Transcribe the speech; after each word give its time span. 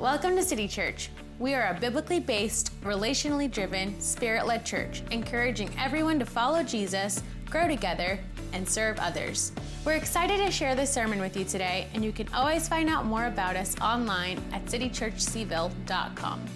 Welcome 0.00 0.34
to 0.36 0.42
City 0.42 0.66
Church. 0.66 1.10
We 1.38 1.52
are 1.52 1.76
a 1.76 1.78
biblically 1.78 2.20
based, 2.20 2.72
relationally 2.80 3.50
driven, 3.50 4.00
spirit 4.00 4.46
led 4.46 4.64
church, 4.64 5.02
encouraging 5.10 5.70
everyone 5.78 6.18
to 6.20 6.24
follow 6.24 6.62
Jesus, 6.62 7.22
grow 7.50 7.68
together, 7.68 8.18
and 8.54 8.66
serve 8.66 8.98
others. 8.98 9.52
We're 9.84 9.96
excited 9.96 10.38
to 10.38 10.50
share 10.50 10.74
this 10.74 10.90
sermon 10.90 11.20
with 11.20 11.36
you 11.36 11.44
today, 11.44 11.86
and 11.92 12.02
you 12.02 12.12
can 12.12 12.32
always 12.32 12.66
find 12.66 12.88
out 12.88 13.04
more 13.04 13.26
about 13.26 13.56
us 13.56 13.78
online 13.82 14.42
at 14.54 14.64
citychurchcville.com. 14.64 16.46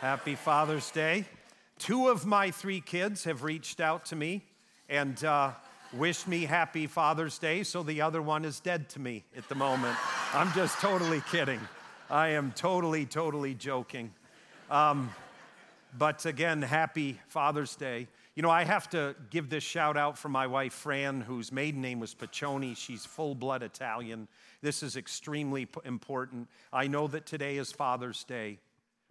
Happy 0.00 0.36
Father's 0.36 0.88
Day. 0.92 1.24
Two 1.80 2.06
of 2.06 2.24
my 2.24 2.52
three 2.52 2.80
kids 2.80 3.24
have 3.24 3.42
reached 3.42 3.80
out 3.80 4.04
to 4.04 4.14
me 4.14 4.44
and 4.88 5.24
uh, 5.24 5.50
wished 5.96 6.26
me 6.26 6.44
happy 6.44 6.86
Father's 6.86 7.38
Day, 7.38 7.62
so 7.62 7.82
the 7.82 8.00
other 8.00 8.20
one 8.20 8.44
is 8.44 8.60
dead 8.60 8.88
to 8.90 9.00
me 9.00 9.24
at 9.36 9.48
the 9.48 9.54
moment. 9.54 9.96
I'm 10.32 10.52
just 10.52 10.78
totally 10.78 11.22
kidding. 11.30 11.60
I 12.10 12.28
am 12.28 12.52
totally, 12.52 13.06
totally 13.06 13.54
joking. 13.54 14.12
Um, 14.70 15.10
but 15.96 16.26
again, 16.26 16.62
happy 16.62 17.20
Father's 17.28 17.76
Day. 17.76 18.08
You 18.34 18.42
know, 18.42 18.50
I 18.50 18.64
have 18.64 18.90
to 18.90 19.14
give 19.30 19.48
this 19.48 19.62
shout 19.62 19.96
out 19.96 20.18
for 20.18 20.28
my 20.28 20.46
wife, 20.48 20.72
Fran, 20.72 21.20
whose 21.20 21.52
maiden 21.52 21.80
name 21.80 22.00
was 22.00 22.14
Piccioni. 22.14 22.76
She's 22.76 23.04
full 23.04 23.36
blood 23.36 23.62
Italian. 23.62 24.26
This 24.60 24.82
is 24.82 24.96
extremely 24.96 25.68
important. 25.84 26.48
I 26.72 26.88
know 26.88 27.06
that 27.08 27.26
today 27.26 27.58
is 27.58 27.70
Father's 27.70 28.24
Day, 28.24 28.58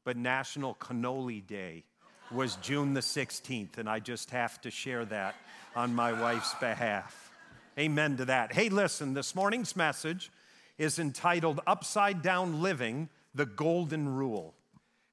but 0.03 0.17
National 0.17 0.75
Cannoli 0.75 1.45
Day 1.45 1.85
was 2.31 2.55
June 2.57 2.93
the 2.93 3.01
16th, 3.01 3.77
and 3.77 3.89
I 3.89 3.99
just 3.99 4.31
have 4.31 4.59
to 4.61 4.71
share 4.71 5.05
that 5.05 5.35
on 5.75 5.93
my 5.93 6.13
wife's 6.13 6.53
behalf. 6.55 7.31
Amen 7.77 8.17
to 8.17 8.25
that. 8.25 8.53
Hey, 8.53 8.69
listen, 8.69 9.13
this 9.13 9.35
morning's 9.35 9.75
message 9.75 10.31
is 10.77 10.99
entitled 10.99 11.59
Upside 11.65 12.21
Down 12.21 12.61
Living 12.61 13.09
the 13.35 13.45
Golden 13.45 14.15
Rule. 14.15 14.53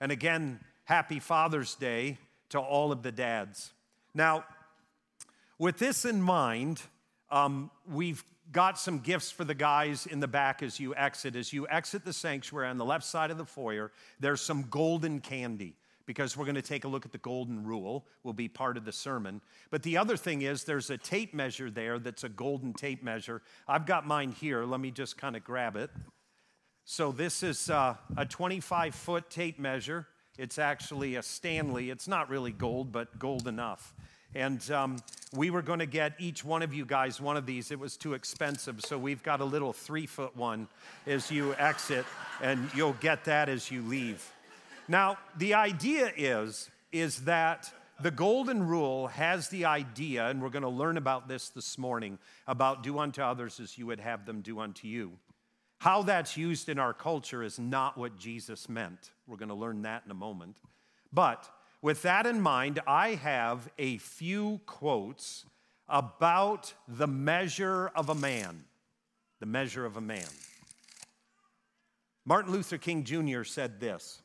And 0.00 0.12
again, 0.12 0.60
happy 0.84 1.20
Father's 1.20 1.74
Day 1.74 2.18
to 2.50 2.58
all 2.58 2.92
of 2.92 3.02
the 3.02 3.12
dads. 3.12 3.72
Now, 4.14 4.44
with 5.58 5.78
this 5.78 6.04
in 6.04 6.20
mind, 6.20 6.82
um, 7.30 7.70
we've 7.88 8.24
got 8.52 8.78
some 8.78 8.98
gifts 8.98 9.30
for 9.30 9.44
the 9.44 9.54
guys 9.54 10.06
in 10.06 10.20
the 10.20 10.28
back 10.28 10.62
as 10.62 10.80
you 10.80 10.94
exit. 10.96 11.36
As 11.36 11.52
you 11.52 11.68
exit 11.68 12.04
the 12.04 12.12
sanctuary 12.12 12.68
on 12.68 12.78
the 12.78 12.84
left 12.84 13.04
side 13.04 13.30
of 13.30 13.38
the 13.38 13.44
foyer, 13.44 13.92
there's 14.18 14.40
some 14.40 14.66
golden 14.68 15.20
candy 15.20 15.76
because 16.10 16.36
we're 16.36 16.44
going 16.44 16.56
to 16.56 16.60
take 16.60 16.82
a 16.82 16.88
look 16.88 17.06
at 17.06 17.12
the 17.12 17.18
golden 17.18 17.64
rule, 17.64 18.04
will 18.24 18.32
be 18.32 18.48
part 18.48 18.76
of 18.76 18.84
the 18.84 18.90
sermon. 18.90 19.40
But 19.70 19.84
the 19.84 19.96
other 19.96 20.16
thing 20.16 20.42
is, 20.42 20.64
there's 20.64 20.90
a 20.90 20.98
tape 20.98 21.32
measure 21.32 21.70
there 21.70 22.00
that's 22.00 22.24
a 22.24 22.28
golden 22.28 22.72
tape 22.72 23.04
measure. 23.04 23.42
I've 23.68 23.86
got 23.86 24.08
mine 24.08 24.32
here. 24.32 24.64
Let 24.64 24.80
me 24.80 24.90
just 24.90 25.16
kind 25.16 25.36
of 25.36 25.44
grab 25.44 25.76
it. 25.76 25.88
So, 26.84 27.12
this 27.12 27.44
is 27.44 27.70
uh, 27.70 27.94
a 28.16 28.26
25 28.26 28.92
foot 28.92 29.30
tape 29.30 29.60
measure. 29.60 30.08
It's 30.36 30.58
actually 30.58 31.14
a 31.14 31.22
Stanley. 31.22 31.90
It's 31.90 32.08
not 32.08 32.28
really 32.28 32.50
gold, 32.50 32.90
but 32.90 33.16
gold 33.20 33.46
enough. 33.46 33.94
And 34.34 34.68
um, 34.72 34.96
we 35.32 35.50
were 35.50 35.62
going 35.62 35.78
to 35.78 35.86
get 35.86 36.14
each 36.18 36.44
one 36.44 36.62
of 36.62 36.74
you 36.74 36.84
guys 36.84 37.20
one 37.20 37.36
of 37.36 37.46
these. 37.46 37.70
It 37.70 37.78
was 37.78 37.96
too 37.96 38.14
expensive. 38.14 38.80
So 38.80 38.98
we've 38.98 39.22
got 39.22 39.40
a 39.40 39.44
little 39.44 39.72
three 39.72 40.06
foot 40.06 40.36
one 40.36 40.66
as 41.06 41.30
you 41.30 41.54
exit, 41.54 42.04
and 42.42 42.68
you'll 42.74 42.94
get 42.94 43.26
that 43.26 43.48
as 43.48 43.70
you 43.70 43.82
leave. 43.82 44.28
Now, 44.90 45.18
the 45.38 45.54
idea 45.54 46.12
is, 46.16 46.68
is 46.90 47.20
that 47.20 47.72
the 48.02 48.10
golden 48.10 48.66
rule 48.66 49.06
has 49.06 49.48
the 49.48 49.66
idea, 49.66 50.26
and 50.26 50.42
we're 50.42 50.50
going 50.50 50.64
to 50.64 50.68
learn 50.68 50.96
about 50.96 51.28
this 51.28 51.48
this 51.50 51.78
morning, 51.78 52.18
about 52.48 52.82
do 52.82 52.98
unto 52.98 53.22
others 53.22 53.60
as 53.60 53.78
you 53.78 53.86
would 53.86 54.00
have 54.00 54.26
them 54.26 54.40
do 54.40 54.58
unto 54.58 54.88
you. 54.88 55.12
How 55.78 56.02
that's 56.02 56.36
used 56.36 56.68
in 56.68 56.80
our 56.80 56.92
culture 56.92 57.44
is 57.44 57.56
not 57.56 57.96
what 57.96 58.18
Jesus 58.18 58.68
meant. 58.68 59.12
We're 59.28 59.36
going 59.36 59.50
to 59.50 59.54
learn 59.54 59.82
that 59.82 60.02
in 60.04 60.10
a 60.10 60.14
moment. 60.14 60.56
But 61.12 61.48
with 61.80 62.02
that 62.02 62.26
in 62.26 62.40
mind, 62.40 62.80
I 62.84 63.10
have 63.10 63.70
a 63.78 63.98
few 63.98 64.60
quotes 64.66 65.46
about 65.88 66.74
the 66.88 67.06
measure 67.06 67.92
of 67.94 68.08
a 68.08 68.16
man. 68.16 68.64
The 69.38 69.46
measure 69.46 69.86
of 69.86 69.96
a 69.96 70.00
man. 70.00 70.26
Martin 72.24 72.50
Luther 72.50 72.76
King 72.76 73.04
Jr. 73.04 73.44
said 73.44 73.78
this 73.78 74.20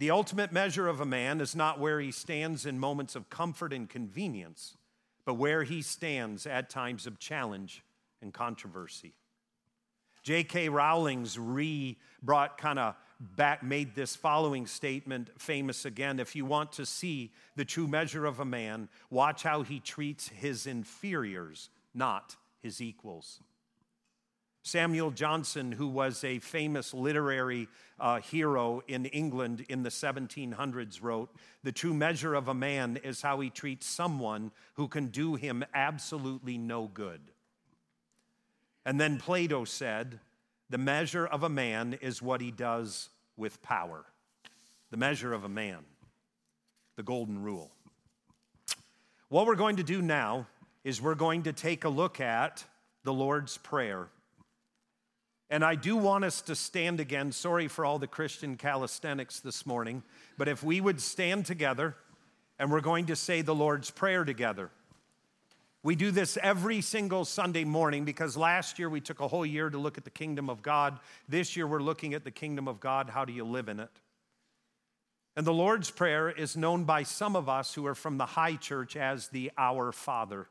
the 0.00 0.10
ultimate 0.10 0.50
measure 0.50 0.88
of 0.88 1.02
a 1.02 1.04
man 1.04 1.42
is 1.42 1.54
not 1.54 1.78
where 1.78 2.00
he 2.00 2.10
stands 2.10 2.64
in 2.64 2.78
moments 2.78 3.14
of 3.14 3.28
comfort 3.28 3.70
and 3.70 3.86
convenience, 3.86 4.78
but 5.26 5.34
where 5.34 5.62
he 5.62 5.82
stands 5.82 6.46
at 6.46 6.70
times 6.70 7.06
of 7.06 7.18
challenge 7.18 7.84
and 8.22 8.32
controversy. 8.32 9.12
J.K. 10.22 10.70
Rowling's 10.70 11.38
re 11.38 11.98
brought 12.22 12.56
kind 12.56 12.78
of 12.78 12.94
back, 13.20 13.62
made 13.62 13.94
this 13.94 14.16
following 14.16 14.66
statement 14.66 15.28
famous 15.38 15.84
again. 15.84 16.18
If 16.18 16.34
you 16.34 16.46
want 16.46 16.72
to 16.72 16.86
see 16.86 17.30
the 17.56 17.66
true 17.66 17.86
measure 17.86 18.24
of 18.24 18.40
a 18.40 18.44
man, 18.46 18.88
watch 19.10 19.42
how 19.42 19.60
he 19.60 19.80
treats 19.80 20.28
his 20.28 20.66
inferiors, 20.66 21.68
not 21.92 22.36
his 22.62 22.80
equals. 22.80 23.40
Samuel 24.62 25.10
Johnson, 25.10 25.72
who 25.72 25.88
was 25.88 26.22
a 26.22 26.38
famous 26.38 26.92
literary 26.92 27.68
uh, 27.98 28.20
hero 28.20 28.82
in 28.86 29.06
England 29.06 29.64
in 29.68 29.82
the 29.82 29.88
1700s, 29.88 31.02
wrote 31.02 31.30
The 31.64 31.72
true 31.72 31.94
measure 31.94 32.34
of 32.34 32.48
a 32.48 32.54
man 32.54 32.98
is 33.02 33.22
how 33.22 33.40
he 33.40 33.48
treats 33.48 33.86
someone 33.86 34.52
who 34.74 34.86
can 34.86 35.06
do 35.06 35.34
him 35.34 35.64
absolutely 35.72 36.58
no 36.58 36.88
good. 36.92 37.20
And 38.84 39.00
then 39.00 39.18
Plato 39.18 39.64
said, 39.64 40.20
The 40.68 40.78
measure 40.78 41.26
of 41.26 41.42
a 41.42 41.48
man 41.48 41.98
is 42.02 42.20
what 42.20 42.42
he 42.42 42.50
does 42.50 43.08
with 43.38 43.62
power. 43.62 44.04
The 44.90 44.98
measure 44.98 45.32
of 45.32 45.44
a 45.44 45.48
man, 45.48 45.78
the 46.96 47.02
golden 47.02 47.42
rule. 47.42 47.70
What 49.30 49.46
we're 49.46 49.54
going 49.54 49.76
to 49.76 49.82
do 49.82 50.02
now 50.02 50.48
is 50.84 51.00
we're 51.00 51.14
going 51.14 51.44
to 51.44 51.52
take 51.52 51.84
a 51.84 51.88
look 51.88 52.20
at 52.20 52.64
the 53.04 53.12
Lord's 53.12 53.56
Prayer 53.56 54.08
and 55.50 55.64
I 55.64 55.74
do 55.74 55.96
want 55.96 56.24
us 56.24 56.40
to 56.42 56.54
stand 56.54 57.00
again. 57.00 57.32
Sorry 57.32 57.66
for 57.66 57.84
all 57.84 57.98
the 57.98 58.06
Christian 58.06 58.56
calisthenics 58.56 59.40
this 59.40 59.66
morning, 59.66 60.04
but 60.38 60.48
if 60.48 60.62
we 60.62 60.80
would 60.80 61.00
stand 61.00 61.44
together 61.44 61.96
and 62.60 62.70
we're 62.70 62.80
going 62.80 63.06
to 63.06 63.16
say 63.16 63.42
the 63.42 63.54
Lord's 63.54 63.90
Prayer 63.90 64.24
together. 64.24 64.70
We 65.82 65.96
do 65.96 66.10
this 66.10 66.36
every 66.42 66.82
single 66.82 67.24
Sunday 67.24 67.64
morning 67.64 68.04
because 68.04 68.36
last 68.36 68.78
year 68.78 68.90
we 68.90 69.00
took 69.00 69.20
a 69.20 69.28
whole 69.28 69.46
year 69.46 69.70
to 69.70 69.78
look 69.78 69.96
at 69.96 70.04
the 70.04 70.10
kingdom 70.10 70.50
of 70.50 70.60
God. 70.60 71.00
This 71.26 71.56
year 71.56 71.66
we're 71.66 71.80
looking 71.80 72.12
at 72.12 72.22
the 72.22 72.30
kingdom 72.30 72.68
of 72.68 72.78
God. 72.78 73.08
How 73.08 73.24
do 73.24 73.32
you 73.32 73.44
live 73.44 73.70
in 73.70 73.80
it? 73.80 73.88
And 75.36 75.46
the 75.46 75.54
Lord's 75.54 75.90
Prayer 75.90 76.28
is 76.28 76.54
known 76.54 76.84
by 76.84 77.02
some 77.02 77.34
of 77.34 77.48
us 77.48 77.72
who 77.72 77.86
are 77.86 77.94
from 77.94 78.18
the 78.18 78.26
high 78.26 78.56
church 78.56 78.94
as 78.94 79.28
the 79.28 79.50
Our 79.56 79.90
Father. 79.90 80.46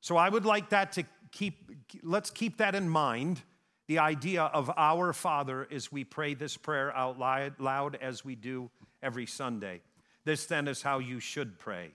So 0.00 0.16
I 0.16 0.28
would 0.28 0.44
like 0.44 0.70
that 0.70 0.90
to 0.92 1.04
keep, 1.30 1.70
let's 2.02 2.30
keep 2.30 2.56
that 2.58 2.74
in 2.74 2.88
mind 2.88 3.42
the 3.86 3.98
idea 3.98 4.42
of 4.42 4.70
our 4.76 5.12
Father 5.12 5.66
as 5.70 5.92
we 5.92 6.04
pray 6.04 6.34
this 6.34 6.56
prayer 6.56 6.94
out 6.96 7.18
loud 7.18 7.98
as 8.00 8.24
we 8.24 8.34
do 8.34 8.70
every 9.02 9.26
Sunday. 9.26 9.80
This 10.24 10.46
then 10.46 10.66
is 10.66 10.82
how 10.82 10.98
you 10.98 11.20
should 11.20 11.58
pray 11.58 11.90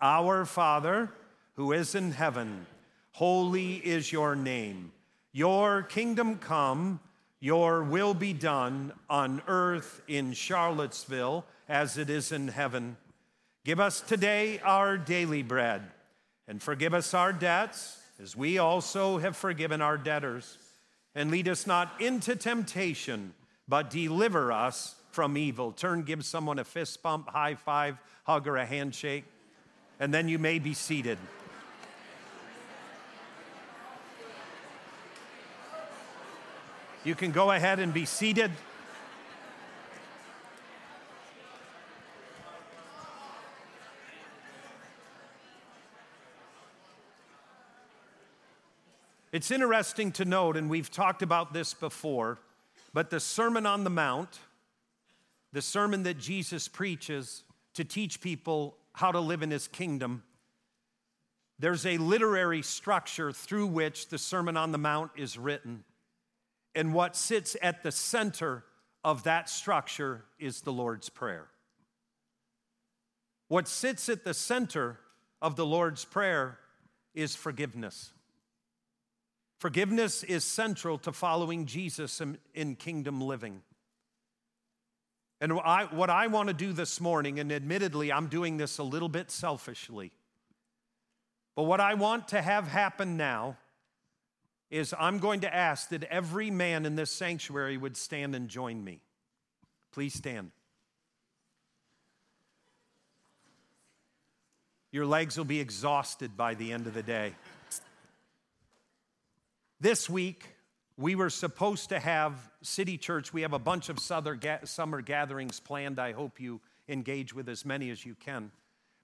Our 0.00 0.44
Father 0.44 1.10
who 1.56 1.72
is 1.72 1.94
in 1.94 2.12
heaven, 2.12 2.66
holy 3.12 3.74
is 3.74 4.12
your 4.12 4.34
name. 4.34 4.92
Your 5.32 5.82
kingdom 5.82 6.38
come, 6.38 7.00
your 7.38 7.82
will 7.82 8.14
be 8.14 8.32
done 8.32 8.92
on 9.08 9.42
earth 9.46 10.02
in 10.08 10.32
Charlottesville 10.32 11.44
as 11.68 11.98
it 11.98 12.10
is 12.10 12.32
in 12.32 12.48
heaven. 12.48 12.96
Give 13.64 13.78
us 13.78 14.00
today 14.00 14.58
our 14.64 14.96
daily 14.96 15.42
bread, 15.42 15.82
and 16.48 16.62
forgive 16.62 16.94
us 16.94 17.14
our 17.14 17.32
debts 17.32 17.98
as 18.20 18.34
we 18.34 18.58
also 18.58 19.18
have 19.18 19.36
forgiven 19.36 19.80
our 19.82 19.98
debtors 19.98 20.56
and 21.14 21.30
lead 21.30 21.48
us 21.48 21.66
not 21.66 22.00
into 22.00 22.36
temptation, 22.36 23.34
but 23.68 23.90
deliver 23.90 24.52
us 24.52 24.94
from 25.10 25.36
evil. 25.36 25.72
Turn, 25.72 26.02
give 26.02 26.24
someone 26.24 26.58
a 26.58 26.64
fist 26.64 27.02
bump, 27.02 27.28
high 27.28 27.54
five, 27.54 27.98
hug, 28.24 28.46
or 28.46 28.56
a 28.56 28.66
handshake, 28.66 29.24
and 29.98 30.14
then 30.14 30.28
you 30.28 30.38
may 30.38 30.58
be 30.58 30.74
seated. 30.74 31.18
You 37.04 37.14
can 37.14 37.32
go 37.32 37.50
ahead 37.50 37.78
and 37.78 37.94
be 37.94 38.04
seated. 38.04 38.50
It's 49.32 49.50
interesting 49.52 50.10
to 50.12 50.24
note, 50.24 50.56
and 50.56 50.68
we've 50.68 50.90
talked 50.90 51.22
about 51.22 51.52
this 51.52 51.72
before, 51.72 52.38
but 52.92 53.10
the 53.10 53.20
Sermon 53.20 53.64
on 53.64 53.84
the 53.84 53.90
Mount, 53.90 54.40
the 55.52 55.62
sermon 55.62 56.02
that 56.02 56.18
Jesus 56.18 56.66
preaches 56.66 57.44
to 57.74 57.84
teach 57.84 58.20
people 58.20 58.76
how 58.92 59.12
to 59.12 59.20
live 59.20 59.42
in 59.42 59.50
his 59.52 59.68
kingdom, 59.68 60.24
there's 61.60 61.86
a 61.86 61.98
literary 61.98 62.62
structure 62.62 63.30
through 63.30 63.66
which 63.66 64.08
the 64.08 64.18
Sermon 64.18 64.56
on 64.56 64.72
the 64.72 64.78
Mount 64.78 65.12
is 65.16 65.38
written. 65.38 65.84
And 66.74 66.94
what 66.94 67.14
sits 67.14 67.56
at 67.62 67.82
the 67.82 67.92
center 67.92 68.64
of 69.04 69.24
that 69.24 69.48
structure 69.48 70.24
is 70.38 70.62
the 70.62 70.72
Lord's 70.72 71.08
Prayer. 71.08 71.48
What 73.48 73.68
sits 73.68 74.08
at 74.08 74.24
the 74.24 74.34
center 74.34 74.98
of 75.42 75.56
the 75.56 75.66
Lord's 75.66 76.04
Prayer 76.04 76.58
is 77.14 77.36
forgiveness. 77.36 78.12
Forgiveness 79.60 80.22
is 80.22 80.42
central 80.42 80.96
to 80.96 81.12
following 81.12 81.66
Jesus 81.66 82.22
in, 82.22 82.38
in 82.54 82.76
kingdom 82.76 83.20
living. 83.20 83.60
And 85.38 85.52
I, 85.52 85.84
what 85.84 86.08
I 86.08 86.28
want 86.28 86.48
to 86.48 86.54
do 86.54 86.72
this 86.72 86.98
morning, 86.98 87.38
and 87.38 87.52
admittedly, 87.52 88.10
I'm 88.10 88.28
doing 88.28 88.56
this 88.56 88.78
a 88.78 88.82
little 88.82 89.10
bit 89.10 89.30
selfishly, 89.30 90.12
but 91.56 91.64
what 91.64 91.78
I 91.78 91.92
want 91.92 92.28
to 92.28 92.40
have 92.40 92.68
happen 92.68 93.18
now 93.18 93.58
is 94.70 94.94
I'm 94.98 95.18
going 95.18 95.40
to 95.40 95.54
ask 95.54 95.90
that 95.90 96.04
every 96.04 96.50
man 96.50 96.86
in 96.86 96.96
this 96.96 97.10
sanctuary 97.10 97.76
would 97.76 97.98
stand 97.98 98.34
and 98.34 98.48
join 98.48 98.82
me. 98.82 99.02
Please 99.92 100.14
stand. 100.14 100.52
Your 104.90 105.04
legs 105.04 105.36
will 105.36 105.44
be 105.44 105.60
exhausted 105.60 106.34
by 106.34 106.54
the 106.54 106.72
end 106.72 106.86
of 106.86 106.94
the 106.94 107.02
day. 107.02 107.34
This 109.82 110.10
week, 110.10 110.44
we 110.98 111.14
were 111.14 111.30
supposed 111.30 111.88
to 111.88 111.98
have 111.98 112.34
City 112.60 112.98
Church. 112.98 113.32
We 113.32 113.40
have 113.40 113.54
a 113.54 113.58
bunch 113.58 113.88
of 113.88 113.98
summer 113.98 115.00
gatherings 115.00 115.58
planned. 115.58 115.98
I 115.98 116.12
hope 116.12 116.38
you 116.38 116.60
engage 116.86 117.32
with 117.32 117.48
as 117.48 117.64
many 117.64 117.88
as 117.88 118.04
you 118.04 118.14
can. 118.14 118.52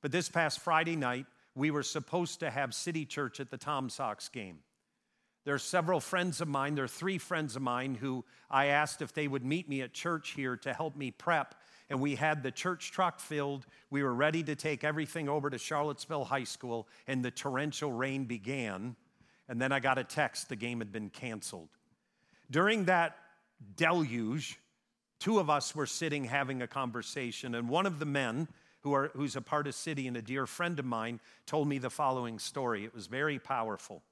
But 0.02 0.12
this 0.12 0.28
past 0.28 0.60
Friday 0.60 0.94
night, 0.94 1.24
we 1.54 1.70
were 1.70 1.82
supposed 1.82 2.40
to 2.40 2.50
have 2.50 2.74
City 2.74 3.06
Church 3.06 3.40
at 3.40 3.50
the 3.50 3.56
Tom 3.56 3.88
Sox 3.88 4.28
game. 4.28 4.58
There 5.46 5.54
are 5.54 5.58
several 5.58 5.98
friends 5.98 6.42
of 6.42 6.48
mine, 6.48 6.74
there 6.74 6.84
are 6.84 6.88
three 6.88 7.16
friends 7.16 7.56
of 7.56 7.62
mine 7.62 7.94
who 7.94 8.26
I 8.50 8.66
asked 8.66 9.00
if 9.00 9.14
they 9.14 9.28
would 9.28 9.46
meet 9.46 9.70
me 9.70 9.80
at 9.80 9.94
church 9.94 10.32
here 10.32 10.58
to 10.58 10.74
help 10.74 10.94
me 10.94 11.10
prep. 11.10 11.54
And 11.88 12.02
we 12.02 12.16
had 12.16 12.42
the 12.42 12.50
church 12.50 12.92
truck 12.92 13.18
filled. 13.18 13.64
We 13.88 14.02
were 14.02 14.14
ready 14.14 14.42
to 14.42 14.54
take 14.54 14.84
everything 14.84 15.26
over 15.26 15.48
to 15.48 15.56
Charlottesville 15.56 16.26
High 16.26 16.44
School, 16.44 16.86
and 17.06 17.24
the 17.24 17.30
torrential 17.30 17.92
rain 17.92 18.26
began. 18.26 18.96
And 19.48 19.60
then 19.60 19.72
I 19.72 19.80
got 19.80 19.98
a 19.98 20.04
text 20.04 20.48
the 20.48 20.56
game 20.56 20.78
had 20.78 20.92
been 20.92 21.10
canceled. 21.10 21.68
During 22.50 22.84
that 22.84 23.16
deluge, 23.76 24.58
two 25.18 25.38
of 25.38 25.50
us 25.50 25.74
were 25.74 25.86
sitting 25.86 26.24
having 26.24 26.62
a 26.62 26.66
conversation, 26.66 27.54
and 27.54 27.68
one 27.68 27.86
of 27.86 27.98
the 27.98 28.06
men, 28.06 28.48
who 28.80 28.92
are, 28.92 29.10
who's 29.14 29.36
a 29.36 29.40
part 29.40 29.66
of 29.66 29.74
City 29.74 30.06
and 30.06 30.16
a 30.16 30.22
dear 30.22 30.46
friend 30.46 30.78
of 30.78 30.84
mine, 30.84 31.20
told 31.46 31.68
me 31.68 31.78
the 31.78 31.90
following 31.90 32.38
story. 32.38 32.84
It 32.84 32.94
was 32.94 33.06
very 33.06 33.38
powerful. 33.38 34.02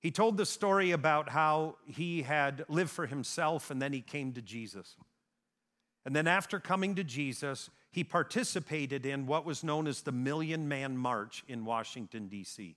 He 0.00 0.10
told 0.10 0.36
the 0.36 0.46
story 0.46 0.92
about 0.92 1.28
how 1.28 1.76
he 1.84 2.22
had 2.22 2.64
lived 2.68 2.90
for 2.90 3.06
himself 3.06 3.70
and 3.70 3.80
then 3.80 3.92
he 3.92 4.00
came 4.00 4.32
to 4.32 4.42
Jesus. 4.42 4.96
And 6.04 6.14
then, 6.14 6.28
after 6.28 6.60
coming 6.60 6.94
to 6.94 7.02
Jesus, 7.02 7.68
he 7.90 8.04
participated 8.04 9.04
in 9.04 9.26
what 9.26 9.44
was 9.44 9.64
known 9.64 9.88
as 9.88 10.02
the 10.02 10.12
Million 10.12 10.68
Man 10.68 10.96
March 10.96 11.42
in 11.48 11.64
Washington, 11.64 12.28
D.C. 12.28 12.76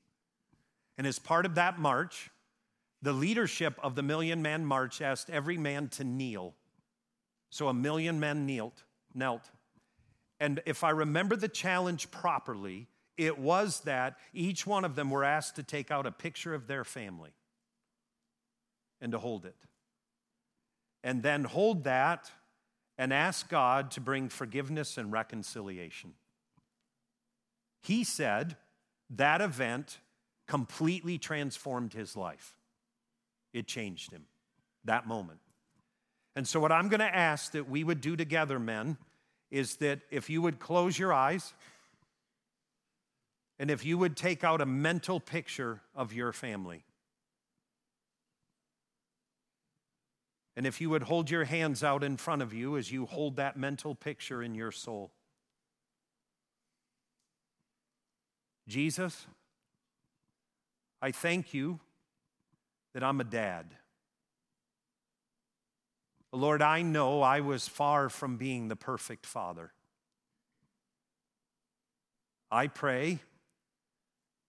And 0.99 1.07
as 1.07 1.17
part 1.17 1.45
of 1.45 1.55
that 1.55 1.79
march, 1.79 2.29
the 3.01 3.13
leadership 3.13 3.79
of 3.81 3.95
the 3.95 4.03
Million 4.03 4.41
Man 4.41 4.65
March 4.65 5.01
asked 5.01 5.29
every 5.29 5.57
man 5.57 5.87
to 5.91 6.03
kneel. 6.03 6.55
So 7.49 7.69
a 7.69 7.73
million 7.73 8.19
men 8.19 8.45
knelt, 8.45 8.83
knelt. 9.13 9.49
And 10.41 10.61
if 10.65 10.83
I 10.83 10.89
remember 10.89 11.37
the 11.37 11.47
challenge 11.47 12.11
properly, 12.11 12.87
it 13.15 13.39
was 13.39 13.79
that 13.81 14.17
each 14.33 14.67
one 14.67 14.83
of 14.83 14.95
them 14.95 15.09
were 15.09 15.23
asked 15.23 15.55
to 15.55 15.63
take 15.63 15.89
out 15.89 16.05
a 16.05 16.11
picture 16.11 16.53
of 16.53 16.67
their 16.67 16.83
family 16.83 17.31
and 18.99 19.13
to 19.13 19.19
hold 19.19 19.45
it. 19.45 19.55
And 21.01 21.23
then 21.23 21.45
hold 21.45 21.85
that 21.85 22.29
and 22.97 23.13
ask 23.13 23.47
God 23.47 23.91
to 23.91 24.01
bring 24.01 24.27
forgiveness 24.27 24.97
and 24.97 25.13
reconciliation. 25.13 26.15
He 27.83 28.03
said 28.03 28.57
that 29.09 29.39
event 29.39 29.99
completely 30.49 31.19
transformed 31.19 31.93
his 31.93 32.17
life. 32.17 32.55
It 33.53 33.67
changed 33.67 34.11
him 34.11 34.25
that 34.83 35.07
moment. 35.07 35.39
And 36.35 36.47
so, 36.47 36.59
what 36.59 36.71
I'm 36.71 36.89
going 36.89 37.01
to 37.01 37.15
ask 37.15 37.51
that 37.51 37.69
we 37.69 37.83
would 37.83 38.01
do 38.01 38.15
together, 38.15 38.59
men, 38.59 38.97
is 39.51 39.75
that 39.77 39.99
if 40.09 40.29
you 40.29 40.41
would 40.41 40.59
close 40.59 40.97
your 40.97 41.13
eyes 41.13 41.53
and 43.59 43.69
if 43.69 43.85
you 43.85 43.97
would 43.97 44.17
take 44.17 44.43
out 44.43 44.59
a 44.59 44.65
mental 44.65 45.19
picture 45.19 45.81
of 45.95 46.13
your 46.13 46.33
family. 46.33 46.83
And 50.55 50.65
if 50.65 50.81
you 50.81 50.89
would 50.89 51.03
hold 51.03 51.29
your 51.29 51.45
hands 51.45 51.83
out 51.83 52.03
in 52.03 52.17
front 52.17 52.41
of 52.41 52.53
you 52.53 52.75
as 52.75 52.91
you 52.91 53.05
hold 53.05 53.35
that 53.35 53.55
mental 53.55 53.93
picture 53.93 54.41
in 54.41 54.55
your 54.55 54.71
soul. 54.71 55.11
Jesus, 58.67 59.25
I 61.01 61.11
thank 61.11 61.53
you 61.53 61.79
that 62.93 63.03
I'm 63.03 63.21
a 63.21 63.23
dad. 63.25 63.67
Lord, 66.31 66.61
I 66.61 66.81
know 66.81 67.21
I 67.21 67.39
was 67.39 67.67
far 67.67 68.09
from 68.09 68.37
being 68.37 68.67
the 68.67 68.75
perfect 68.75 69.25
father. 69.25 69.71
I 72.51 72.67
pray 72.67 73.19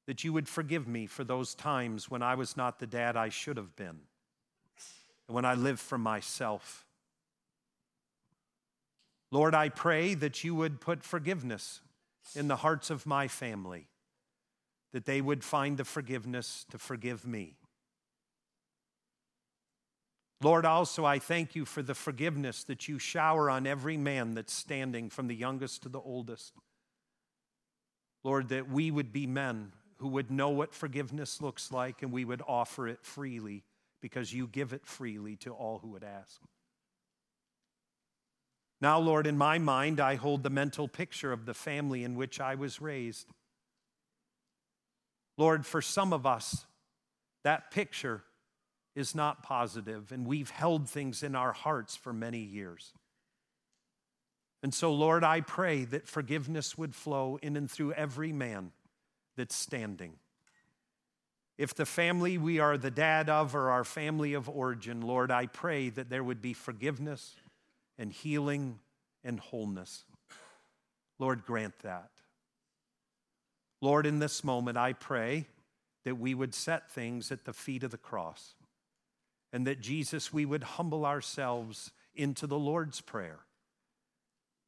that 0.06 0.24
you 0.24 0.32
would 0.32 0.48
forgive 0.48 0.88
me 0.88 1.06
for 1.06 1.22
those 1.22 1.54
times 1.54 2.10
when 2.10 2.22
I 2.22 2.34
was 2.34 2.56
not 2.56 2.78
the 2.78 2.86
dad 2.86 3.16
I 3.16 3.28
should 3.28 3.56
have 3.56 3.76
been, 3.76 4.00
and 5.28 5.34
when 5.34 5.44
I 5.44 5.54
lived 5.54 5.80
for 5.80 5.98
myself. 5.98 6.84
Lord, 9.30 9.54
I 9.54 9.68
pray 9.68 10.14
that 10.14 10.42
you 10.42 10.54
would 10.56 10.80
put 10.80 11.04
forgiveness 11.04 11.80
in 12.34 12.48
the 12.48 12.56
hearts 12.56 12.90
of 12.90 13.06
my 13.06 13.28
family, 13.28 13.86
that 14.92 15.04
they 15.04 15.20
would 15.20 15.44
find 15.44 15.76
the 15.76 15.84
forgiveness 15.84 16.64
to 16.70 16.78
forgive 16.78 17.26
me. 17.26 17.56
Lord, 20.42 20.64
also 20.64 21.04
I 21.04 21.18
thank 21.18 21.54
you 21.54 21.64
for 21.64 21.82
the 21.82 21.94
forgiveness 21.94 22.64
that 22.64 22.88
you 22.88 22.98
shower 22.98 23.50
on 23.50 23.66
every 23.66 23.96
man 23.96 24.34
that's 24.34 24.54
standing 24.54 25.10
from 25.10 25.26
the 25.26 25.34
youngest 25.34 25.82
to 25.82 25.88
the 25.88 26.00
oldest. 26.00 26.54
Lord, 28.24 28.48
that 28.48 28.70
we 28.70 28.90
would 28.90 29.12
be 29.12 29.26
men 29.26 29.72
who 29.98 30.08
would 30.08 30.30
know 30.30 30.48
what 30.48 30.74
forgiveness 30.74 31.42
looks 31.42 31.70
like 31.70 32.02
and 32.02 32.10
we 32.10 32.24
would 32.24 32.42
offer 32.48 32.88
it 32.88 33.04
freely 33.04 33.64
because 34.00 34.32
you 34.32 34.46
give 34.46 34.72
it 34.72 34.86
freely 34.86 35.36
to 35.36 35.52
all 35.52 35.78
who 35.78 35.88
would 35.88 36.04
ask. 36.04 36.40
Now, 38.80 38.98
Lord, 38.98 39.26
in 39.26 39.36
my 39.36 39.58
mind, 39.58 40.00
I 40.00 40.14
hold 40.14 40.42
the 40.42 40.48
mental 40.48 40.88
picture 40.88 41.32
of 41.32 41.44
the 41.44 41.52
family 41.52 42.02
in 42.02 42.14
which 42.14 42.40
I 42.40 42.54
was 42.54 42.80
raised. 42.80 43.26
Lord, 45.40 45.64
for 45.64 45.80
some 45.80 46.12
of 46.12 46.26
us, 46.26 46.66
that 47.44 47.70
picture 47.70 48.22
is 48.94 49.14
not 49.14 49.42
positive, 49.42 50.12
and 50.12 50.26
we've 50.26 50.50
held 50.50 50.86
things 50.86 51.22
in 51.22 51.34
our 51.34 51.52
hearts 51.52 51.96
for 51.96 52.12
many 52.12 52.40
years. 52.40 52.92
And 54.62 54.74
so, 54.74 54.92
Lord, 54.92 55.24
I 55.24 55.40
pray 55.40 55.86
that 55.86 56.06
forgiveness 56.06 56.76
would 56.76 56.94
flow 56.94 57.38
in 57.40 57.56
and 57.56 57.70
through 57.70 57.94
every 57.94 58.34
man 58.34 58.72
that's 59.38 59.54
standing. 59.54 60.12
If 61.56 61.72
the 61.72 61.86
family 61.86 62.36
we 62.36 62.58
are 62.58 62.76
the 62.76 62.90
dad 62.90 63.30
of 63.30 63.54
or 63.54 63.70
our 63.70 63.84
family 63.84 64.34
of 64.34 64.46
origin, 64.46 65.00
Lord, 65.00 65.30
I 65.30 65.46
pray 65.46 65.88
that 65.88 66.10
there 66.10 66.22
would 66.22 66.42
be 66.42 66.52
forgiveness 66.52 67.34
and 67.96 68.12
healing 68.12 68.78
and 69.24 69.40
wholeness. 69.40 70.04
Lord, 71.18 71.46
grant 71.46 71.78
that. 71.78 72.10
Lord, 73.80 74.06
in 74.06 74.18
this 74.18 74.44
moment, 74.44 74.76
I 74.76 74.92
pray 74.92 75.46
that 76.04 76.16
we 76.16 76.34
would 76.34 76.54
set 76.54 76.90
things 76.90 77.32
at 77.32 77.44
the 77.44 77.52
feet 77.52 77.82
of 77.82 77.90
the 77.90 77.98
cross 77.98 78.54
and 79.52 79.66
that 79.66 79.80
Jesus, 79.80 80.32
we 80.32 80.44
would 80.44 80.62
humble 80.62 81.04
ourselves 81.04 81.90
into 82.14 82.46
the 82.46 82.58
Lord's 82.58 83.00
Prayer 83.00 83.40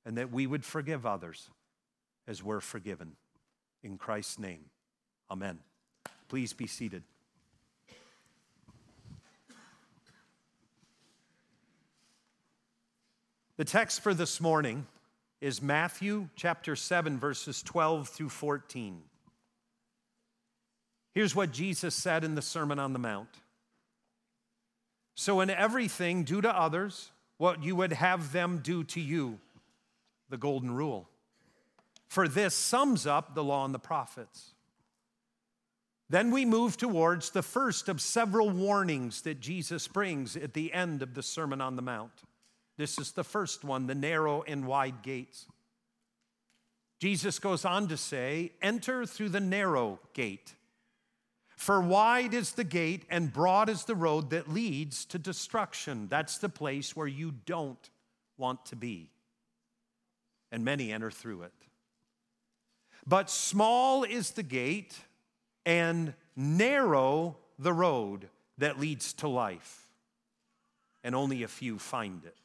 and 0.05 0.17
that 0.17 0.33
we 0.33 0.47
would 0.47 0.65
forgive 0.65 1.07
others 1.07 1.51
as 2.27 2.43
we're 2.43 2.61
forgiven. 2.61 3.13
In 3.83 3.99
Christ's 3.99 4.39
name, 4.39 4.65
amen. 5.31 5.59
Please 6.29 6.53
be 6.53 6.67
seated. 6.67 7.03
The 13.57 13.65
text 13.65 14.01
for 14.01 14.15
this 14.15 14.41
morning 14.41 14.87
is 15.43 15.61
Matthew 15.61 16.29
chapter 16.37 16.77
7, 16.77 17.19
verses 17.19 17.63
12 17.63 18.09
through 18.09 18.29
14. 18.29 19.03
Here's 21.13 21.35
what 21.35 21.51
Jesus 21.51 21.95
said 21.95 22.23
in 22.23 22.37
the 22.37 22.43
Sermon 22.43 22.79
on 22.79 22.93
the 22.93 22.99
Mount 22.99 23.29
so, 25.15 25.41
in 25.41 25.51
everything, 25.51 26.25
do 26.25 26.41
to 26.41 26.59
others 26.59 27.11
what 27.37 27.63
you 27.63 27.77
would 27.77 27.93
have 27.93 28.33
them 28.33 28.61
do 28.63 28.83
to 28.85 29.01
you, 29.01 29.39
the 30.31 30.39
golden 30.39 30.71
rule. 30.71 31.09
For 32.09 32.29
this 32.29 32.55
sums 32.55 33.07
up 33.07 33.35
the 33.35 33.45
law 33.45 33.65
and 33.65 33.75
the 33.75 33.79
prophets. 33.79 34.55
Then 36.09 36.31
we 36.31 36.45
move 36.45 36.77
towards 36.77 37.31
the 37.31 37.43
first 37.43 37.89
of 37.89 38.01
several 38.01 38.51
warnings 38.51 39.23
that 39.23 39.41
Jesus 39.41 39.89
brings 39.89 40.37
at 40.37 40.55
the 40.55 40.73
end 40.73 41.03
of 41.03 41.15
the 41.15 41.23
Sermon 41.23 41.61
on 41.61 41.77
the 41.77 41.83
Mount. 41.83 42.23
This 42.77 42.99
is 42.99 43.13
the 43.13 43.25
first 43.25 43.65
one 43.65 43.87
the 43.87 43.95
narrow 43.95 44.43
and 44.43 44.67
wide 44.67 45.03
gates. 45.03 45.47
Jesus 46.99 47.39
goes 47.39 47.65
on 47.65 47.89
to 47.89 47.97
say, 47.97 48.53
Enter 48.63 49.05
through 49.05 49.31
the 49.31 49.41
narrow 49.41 49.99
gate. 50.15 50.55
For 51.57 51.81
wide 51.81 52.35
is 52.35 52.53
the 52.53 52.65
gate 52.65 53.05
and 53.09 53.33
broad 53.33 53.69
is 53.69 53.85
the 53.85 53.95
road 53.95 54.31
that 54.31 54.49
leads 54.49 55.05
to 55.07 55.19
destruction. 55.19 56.09
That's 56.09 56.39
the 56.39 56.49
place 56.49 56.97
where 56.97 57.07
you 57.07 57.35
don't 57.47 57.91
want 58.37 58.67
to 58.67 58.77
be. 58.77 59.11
And 60.51 60.65
many 60.65 60.93
enter 60.93 61.11
through 61.11 61.43
it. 61.43 61.53
But 63.07 63.31
small 63.31 64.05
is 64.05 64.33
the 64.33 64.43
gate 64.43 64.99
and 65.65 66.15
narrow 66.37 67.37
the 67.59 67.73
road 67.73 68.29
that 68.59 68.79
leads 68.79 69.13
to 69.15 69.29
life, 69.29 69.89
and 71.03 71.15
only 71.15 71.43
a 71.43 71.49
few 71.49 71.79
find 71.79 72.25
it. 72.25 72.42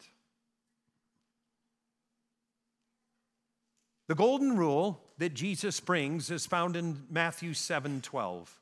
The 4.08 4.16
golden 4.16 4.58
rule 4.58 5.02
that 5.18 5.34
Jesus 5.34 5.80
brings 5.80 6.32
is 6.32 6.46
found 6.46 6.76
in 6.76 7.04
Matthew 7.10 7.54
7 7.54 8.02
12. 8.02 8.60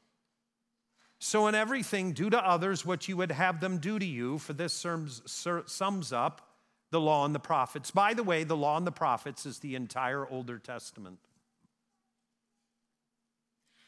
So, 1.19 1.47
in 1.47 1.55
everything, 1.55 2.11
do 2.11 2.29
to 2.29 2.45
others 2.45 2.85
what 2.85 3.07
you 3.07 3.17
would 3.17 3.31
have 3.31 3.59
them 3.59 3.77
do 3.77 3.97
to 3.97 4.05
you, 4.05 4.37
for 4.37 4.53
this 4.53 4.73
sums 4.73 6.13
up 6.13 6.49
the 6.91 6.99
law 6.99 7.25
and 7.25 7.33
the 7.33 7.39
prophets. 7.39 7.91
By 7.91 8.13
the 8.13 8.23
way, 8.23 8.43
the 8.43 8.57
law 8.57 8.77
and 8.77 8.85
the 8.85 8.91
prophets 8.91 9.45
is 9.45 9.59
the 9.59 9.75
entire 9.75 10.27
Older 10.27 10.59
Testament. 10.59 11.19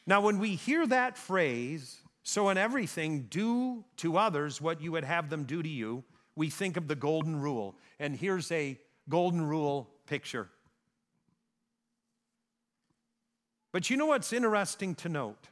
Now, 0.06 0.20
when 0.22 0.38
we 0.38 0.54
hear 0.54 0.86
that 0.86 1.18
phrase, 1.18 2.00
so 2.22 2.48
in 2.48 2.56
everything, 2.56 3.26
do 3.28 3.84
to 3.98 4.16
others 4.16 4.60
what 4.60 4.80
you 4.80 4.92
would 4.92 5.04
have 5.04 5.28
them 5.28 5.44
do 5.44 5.62
to 5.62 5.68
you, 5.68 6.02
we 6.34 6.50
think 6.50 6.76
of 6.76 6.88
the 6.88 6.94
golden 6.94 7.40
rule. 7.40 7.76
And 7.98 8.16
here's 8.16 8.50
a 8.52 8.78
golden 9.08 9.42
rule 9.42 9.90
picture. 10.06 10.48
But 13.72 13.90
you 13.90 13.96
know 13.96 14.06
what's 14.06 14.32
interesting 14.32 14.94
to 14.96 15.08
note? 15.08 15.48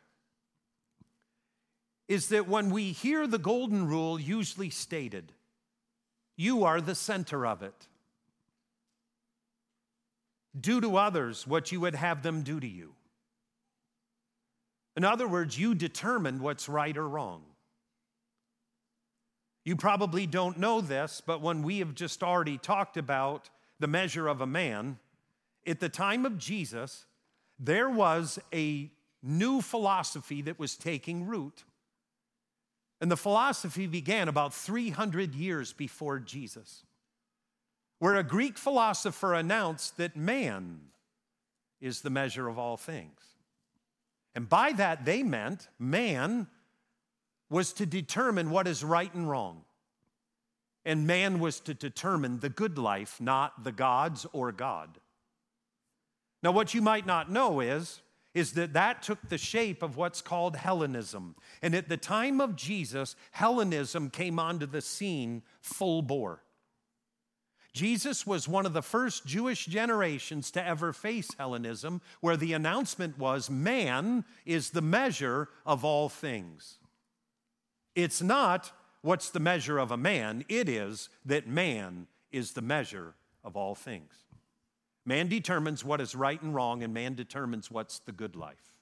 Is 2.08 2.28
that 2.28 2.48
when 2.48 2.70
we 2.70 2.92
hear 2.92 3.26
the 3.26 3.38
golden 3.38 3.86
rule 3.86 4.18
usually 4.18 4.70
stated, 4.70 5.32
you 6.36 6.64
are 6.64 6.80
the 6.80 6.94
center 6.94 7.46
of 7.46 7.62
it. 7.62 7.88
Do 10.58 10.80
to 10.80 10.96
others 10.96 11.46
what 11.46 11.72
you 11.72 11.80
would 11.80 11.94
have 11.94 12.22
them 12.22 12.42
do 12.42 12.60
to 12.60 12.66
you. 12.66 12.92
In 14.96 15.04
other 15.04 15.28
words, 15.28 15.58
you 15.58 15.74
determine 15.74 16.40
what's 16.40 16.68
right 16.68 16.96
or 16.96 17.06
wrong. 17.06 17.42
You 19.64 19.76
probably 19.76 20.26
don't 20.26 20.58
know 20.58 20.80
this, 20.80 21.20
but 21.24 21.42
when 21.42 21.62
we 21.62 21.80
have 21.80 21.94
just 21.94 22.22
already 22.22 22.56
talked 22.56 22.96
about 22.96 23.50
the 23.78 23.88
measure 23.88 24.28
of 24.28 24.40
a 24.40 24.46
man, 24.46 24.98
at 25.66 25.80
the 25.80 25.88
time 25.88 26.24
of 26.24 26.38
Jesus, 26.38 27.04
there 27.58 27.88
was 27.88 28.38
a 28.52 28.90
new 29.22 29.60
philosophy 29.60 30.42
that 30.42 30.58
was 30.58 30.76
taking 30.76 31.26
root. 31.26 31.64
And 33.00 33.10
the 33.10 33.16
philosophy 33.16 33.86
began 33.86 34.28
about 34.28 34.54
300 34.54 35.34
years 35.34 35.72
before 35.72 36.18
Jesus, 36.18 36.84
where 37.98 38.16
a 38.16 38.22
Greek 38.22 38.56
philosopher 38.56 39.34
announced 39.34 39.96
that 39.98 40.16
man 40.16 40.80
is 41.80 42.00
the 42.00 42.10
measure 42.10 42.48
of 42.48 42.58
all 42.58 42.76
things. 42.76 43.20
And 44.34 44.48
by 44.48 44.72
that, 44.72 45.04
they 45.04 45.22
meant 45.22 45.68
man 45.78 46.46
was 47.48 47.72
to 47.74 47.86
determine 47.86 48.50
what 48.50 48.66
is 48.66 48.82
right 48.84 49.12
and 49.14 49.28
wrong. 49.28 49.62
And 50.84 51.06
man 51.06 51.38
was 51.38 51.60
to 51.60 51.74
determine 51.74 52.40
the 52.40 52.48
good 52.48 52.78
life, 52.78 53.20
not 53.20 53.64
the 53.64 53.72
gods 53.72 54.26
or 54.32 54.52
God. 54.52 54.98
Now, 56.42 56.52
what 56.52 56.74
you 56.74 56.82
might 56.82 57.06
not 57.06 57.30
know 57.30 57.60
is, 57.60 58.02
is 58.34 58.52
that 58.52 58.74
that 58.74 59.02
took 59.02 59.28
the 59.28 59.38
shape 59.38 59.82
of 59.82 59.96
what's 59.96 60.20
called 60.20 60.56
Hellenism. 60.56 61.34
And 61.62 61.74
at 61.74 61.88
the 61.88 61.96
time 61.96 62.40
of 62.40 62.54
Jesus, 62.54 63.16
Hellenism 63.30 64.10
came 64.10 64.38
onto 64.38 64.66
the 64.66 64.82
scene 64.82 65.42
full 65.62 66.02
bore. 66.02 66.42
Jesus 67.72 68.26
was 68.26 68.48
one 68.48 68.66
of 68.66 68.72
the 68.72 68.82
first 68.82 69.26
Jewish 69.26 69.66
generations 69.66 70.50
to 70.50 70.66
ever 70.66 70.92
face 70.92 71.28
Hellenism, 71.38 72.00
where 72.20 72.36
the 72.36 72.52
announcement 72.52 73.18
was 73.18 73.50
man 73.50 74.24
is 74.44 74.70
the 74.70 74.82
measure 74.82 75.48
of 75.64 75.84
all 75.84 76.08
things. 76.08 76.78
It's 77.94 78.22
not 78.22 78.72
what's 79.02 79.30
the 79.30 79.40
measure 79.40 79.78
of 79.78 79.90
a 79.90 79.96
man, 79.96 80.44
it 80.48 80.68
is 80.68 81.08
that 81.24 81.46
man 81.46 82.06
is 82.32 82.52
the 82.52 82.62
measure 82.62 83.14
of 83.44 83.56
all 83.56 83.74
things. 83.74 84.25
Man 85.06 85.28
determines 85.28 85.84
what 85.84 86.00
is 86.00 86.14
right 86.16 86.42
and 86.42 86.54
wrong, 86.54 86.82
and 86.82 86.92
man 86.92 87.14
determines 87.14 87.70
what's 87.70 88.00
the 88.00 88.12
good 88.12 88.34
life. 88.34 88.74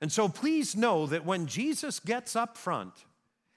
And 0.00 0.10
so 0.10 0.28
please 0.28 0.74
know 0.74 1.06
that 1.06 1.26
when 1.26 1.46
Jesus 1.46 2.00
gets 2.00 2.34
up 2.34 2.56
front 2.56 2.94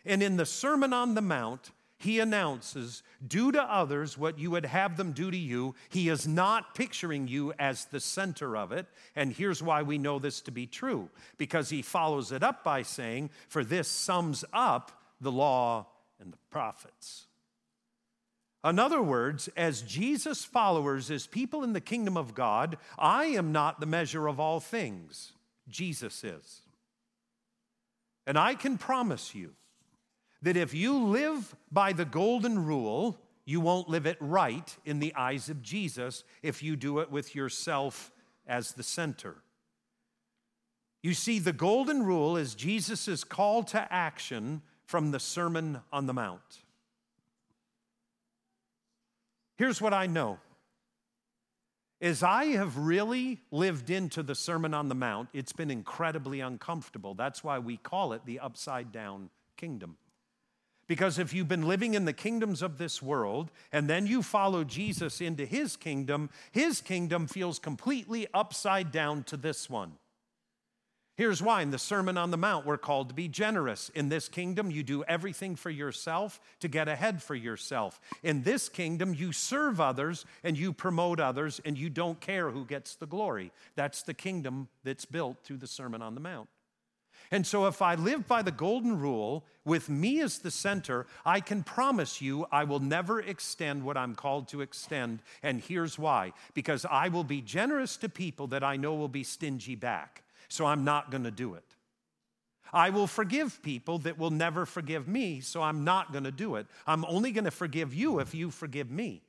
and 0.06 0.22
in 0.22 0.38
the 0.38 0.46
Sermon 0.46 0.92
on 0.92 1.16
the 1.16 1.22
Mount, 1.22 1.72
he 1.98 2.20
announces, 2.20 3.04
Do 3.26 3.52
to 3.52 3.62
others 3.62 4.18
what 4.18 4.40
you 4.40 4.50
would 4.52 4.66
have 4.66 4.98
them 4.98 5.12
do 5.12 5.30
to 5.30 5.38
you. 5.38 5.76
He 5.90 6.10
is 6.10 6.28
not 6.28 6.74
picturing 6.74 7.28
you 7.28 7.54
as 7.60 7.86
the 7.86 8.00
center 8.00 8.58
of 8.58 8.72
it. 8.72 8.88
And 9.16 9.32
here's 9.32 9.62
why 9.62 9.84
we 9.84 10.00
know 10.00 10.18
this 10.18 10.42
to 10.42 10.52
be 10.52 10.66
true 10.66 11.10
because 11.38 11.70
he 11.70 11.84
follows 11.84 12.32
it 12.32 12.42
up 12.42 12.64
by 12.64 12.82
saying, 12.82 13.30
For 13.48 13.64
this 13.64 13.88
sums 13.88 14.44
up 14.52 15.04
the 15.22 15.32
law 15.32 15.88
and 16.20 16.34
the 16.34 16.38
prophets. 16.50 17.28
In 18.64 18.78
other 18.78 19.02
words, 19.02 19.50
as 19.58 19.82
Jesus' 19.82 20.46
followers, 20.46 21.10
as 21.10 21.26
people 21.26 21.64
in 21.64 21.74
the 21.74 21.82
kingdom 21.82 22.16
of 22.16 22.36
God, 22.36 22.78
I 22.98 23.26
am 23.26 23.52
not 23.52 23.80
the 23.80 23.88
measure 23.88 24.28
of 24.28 24.40
all 24.40 24.60
things. 24.60 25.34
Jesus 25.68 26.24
is. 26.24 26.62
And 28.28 28.38
I 28.38 28.54
can 28.54 28.78
promise 28.78 29.34
you 29.34 29.54
that 30.44 30.58
if 30.58 30.74
you 30.74 30.98
live 31.06 31.56
by 31.72 31.94
the 31.94 32.06
golden 32.06 32.64
rule, 32.66 33.20
you 33.46 33.60
won't 33.60 33.90
live 33.90 34.06
it 34.06 34.18
right 34.20 34.76
in 34.86 35.00
the 35.00 35.14
eyes 35.16 35.50
of 35.50 35.64
Jesus 35.64 36.24
if 36.44 36.62
you 36.62 36.76
do 36.76 37.00
it 37.00 37.12
with 37.12 37.36
yourself 37.36 38.12
as 38.48 38.74
the 38.74 38.84
center. 38.84 39.38
You 41.02 41.16
see, 41.16 41.40
the 41.40 41.54
golden 41.54 42.04
rule 42.04 42.38
is 42.38 42.54
Jesus' 42.54 43.24
call 43.24 43.64
to 43.64 43.92
action 43.92 44.62
from 44.86 45.12
the 45.12 45.20
Sermon 45.20 45.82
on 45.92 46.06
the 46.06 46.14
Mount. 46.14 46.64
Here's 49.62 49.80
what 49.80 49.94
I 49.94 50.08
know. 50.08 50.40
As 52.02 52.24
I 52.24 52.46
have 52.46 52.80
really 52.80 53.42
lived 53.52 53.92
into 53.92 54.24
the 54.24 54.34
Sermon 54.34 54.74
on 54.74 54.90
the 54.90 54.96
Mount, 54.96 55.30
it's 55.34 55.54
been 55.54 55.70
incredibly 55.70 56.40
uncomfortable. 56.40 57.14
That's 57.14 57.44
why 57.44 57.60
we 57.60 57.78
call 57.78 58.14
it 58.14 58.26
the 58.26 58.40
upside 58.40 58.92
down 58.92 59.30
kingdom. 59.58 59.98
Because 60.88 61.20
if 61.20 61.32
you've 61.32 61.48
been 61.48 61.68
living 61.68 61.94
in 61.94 62.06
the 62.06 62.12
kingdoms 62.12 62.64
of 62.64 62.80
this 62.80 63.04
world 63.04 63.52
and 63.72 63.88
then 63.88 64.08
you 64.08 64.24
follow 64.24 64.64
Jesus 64.64 65.22
into 65.22 65.46
his 65.46 65.76
kingdom, 65.76 66.32
his 66.52 66.82
kingdom 66.82 67.28
feels 67.28 67.60
completely 67.60 68.26
upside 68.34 68.92
down 68.92 69.24
to 69.26 69.38
this 69.38 69.70
one. 69.70 69.92
Here's 71.18 71.42
why 71.42 71.62
in 71.62 71.72
the 71.72 71.78
Sermon 71.78 72.18
on 72.18 72.32
the 72.32 72.38
Mount, 72.38 72.66
we're 72.66 72.78
called 72.78 73.10
to 73.10 73.16
be 73.16 73.28
generous. 73.28 73.90
In 73.90 74.10
this 74.10 74.30
kingdom, 74.30 74.72
you 74.72 74.82
do 74.82 75.04
everything 75.04 75.56
for 75.56 75.70
yourself 75.70 76.40
to 76.62 76.68
get 76.70 76.88
ahead 76.88 77.22
for 77.22 77.36
yourself. 77.36 78.00
In 78.24 78.44
this 78.44 78.70
kingdom, 78.70 79.14
you 79.14 79.34
serve 79.34 79.82
others 79.82 80.26
and 80.44 80.58
you 80.58 80.72
promote 80.72 81.20
others 81.20 81.60
and 81.66 81.78
you 81.78 81.90
don't 81.90 82.20
care 82.22 82.50
who 82.50 82.66
gets 82.66 82.96
the 82.96 83.06
glory. 83.06 83.52
That's 83.76 84.04
the 84.04 84.14
kingdom 84.14 84.70
that's 84.84 85.06
built 85.06 85.38
through 85.44 85.58
the 85.58 85.68
Sermon 85.68 86.02
on 86.02 86.16
the 86.16 86.22
Mount. 86.22 86.48
And 87.30 87.46
so, 87.46 87.68
if 87.68 87.82
I 87.82 87.96
live 87.96 88.28
by 88.28 88.42
the 88.42 88.52
golden 88.52 89.00
rule 89.00 89.46
with 89.64 89.90
me 89.90 90.22
as 90.22 90.40
the 90.40 90.52
center, 90.52 91.08
I 91.26 91.40
can 91.40 91.64
promise 91.64 92.22
you 92.22 92.46
I 92.52 92.66
will 92.66 92.80
never 92.80 93.22
extend 93.22 93.84
what 93.84 93.96
I'm 93.96 94.16
called 94.16 94.50
to 94.50 94.62
extend. 94.62 95.22
And 95.44 95.62
here's 95.62 96.00
why 96.00 96.34
because 96.54 96.86
I 96.86 97.10
will 97.10 97.24
be 97.24 97.42
generous 97.42 97.96
to 97.98 98.10
people 98.10 98.48
that 98.48 98.64
I 98.64 98.76
know 98.76 98.96
will 98.96 99.08
be 99.08 99.24
stingy 99.24 99.76
back. 99.76 100.24
So, 100.52 100.66
I'm 100.66 100.84
not 100.84 101.12
going 101.12 101.24
to 101.24 101.32
do 101.32 101.54
it. 101.54 101.64
I 102.74 102.90
will 102.90 103.08
forgive 103.08 103.62
people 103.62 104.00
that 104.00 104.18
will 104.18 104.30
never 104.30 104.66
forgive 104.66 105.08
me, 105.08 105.42
so 105.42 105.62
I'm 105.62 105.84
not 105.84 106.12
going 106.12 106.24
to 106.24 106.32
do 106.32 106.56
it. 106.56 106.68
I'm 106.88 107.04
only 107.06 107.32
going 107.32 107.46
to 107.46 107.52
forgive 107.52 107.94
you 107.94 108.20
if 108.20 108.34
you 108.34 108.50
forgive 108.50 108.90
me. 108.90 109.24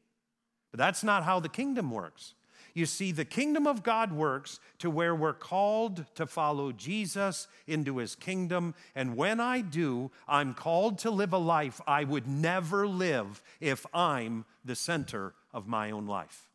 But 0.71 0.79
that's 0.79 1.03
not 1.03 1.25
how 1.25 1.41
the 1.41 1.49
kingdom 1.49 1.91
works. 1.91 2.35
You 2.75 2.87
see, 2.87 3.13
the 3.13 3.25
kingdom 3.25 3.67
of 3.67 3.83
God 3.83 4.13
works 4.13 4.59
to 4.79 4.89
where 4.89 5.15
we're 5.15 5.35
called 5.35 6.07
to 6.15 6.27
follow 6.27 6.73
Jesus 6.73 7.47
into 7.67 7.99
his 7.99 8.15
kingdom. 8.15 8.75
And 8.95 9.17
when 9.17 9.41
I 9.41 9.61
do, 9.61 10.11
I'm 10.27 10.55
called 10.55 10.99
to 11.01 11.11
live 11.11 11.35
a 11.35 11.39
life 11.39 11.81
I 11.87 12.05
would 12.05 12.27
never 12.27 12.87
live 12.89 13.43
if 13.61 13.85
I'm 13.93 14.47
the 14.65 14.77
center 14.77 15.35
of 15.53 15.67
my 15.67 15.91
own 15.91 16.07
life. 16.07 16.49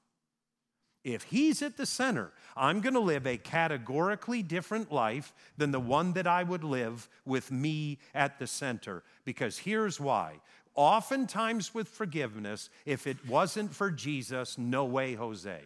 If 1.07 1.23
He's 1.23 1.61
at 1.61 1.77
the 1.77 1.85
center, 1.85 2.31
I'm 2.57 2.81
going 2.81 2.93
to 2.93 2.99
live 2.99 3.25
a 3.25 3.37
categorically 3.37 4.43
different 4.43 4.91
life 4.91 5.33
than 5.55 5.71
the 5.71 5.79
one 5.79 6.11
that 6.13 6.27
I 6.27 6.43
would 6.43 6.65
live 6.65 7.07
with 7.25 7.49
me 7.49 7.97
at 8.13 8.39
the 8.39 8.47
center. 8.47 9.03
Because 9.23 9.57
here's 9.57 10.01
why. 10.01 10.41
Oftentimes, 10.75 11.73
with 11.73 11.87
forgiveness, 11.87 12.69
if 12.85 13.07
it 13.07 13.25
wasn't 13.25 13.73
for 13.73 13.89
Jesus, 13.89 14.57
no 14.57 14.83
way, 14.83 15.13
Jose. 15.13 15.61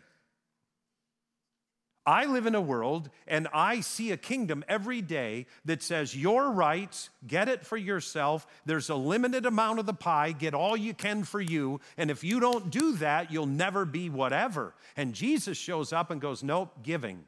I 2.06 2.26
live 2.26 2.48
in 2.48 2.56
a 2.56 2.62
world 2.62 3.10
and 3.28 3.48
I 3.54 3.82
see 3.82 4.12
a 4.12 4.18
kingdom 4.18 4.64
every 4.68 5.02
day 5.02 5.46
that 5.66 5.84
says 5.84 6.16
your 6.16 6.52
rights, 6.52 7.12
get 7.28 7.48
it 7.48 7.66
for 7.66 7.78
yourself. 7.78 8.48
There's 8.66 8.90
a 8.90 8.96
limited 8.96 9.46
amount 9.46 9.80
of 9.80 9.86
the 9.86 9.94
pie, 9.94 10.32
get 10.32 10.56
all 10.56 10.76
you 10.76 10.96
can 10.96 11.24
for 11.24 11.40
you. 11.40 11.80
And 11.98 12.10
if 12.10 12.24
you 12.24 12.40
don't 12.40 12.72
do 12.72 12.94
that, 12.94 13.32
you'll 13.32 13.46
never 13.46 13.86
be 13.86 14.10
whatever. 14.10 14.74
And 14.98 15.14
Jesus 15.14 15.58
shows 15.58 15.94
up 15.94 16.10
and 16.10 16.20
goes, 16.20 16.42
Nope, 16.42 16.82
giving, 16.82 17.24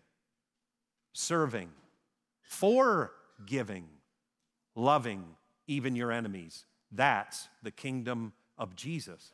serving, 1.14 1.70
forgiving, 2.42 3.88
loving 4.76 5.24
even 5.68 5.96
your 5.96 6.12
enemies. 6.12 6.66
That's 6.92 7.48
the 7.62 7.72
kingdom 7.72 8.34
of 8.58 8.76
Jesus. 8.76 9.34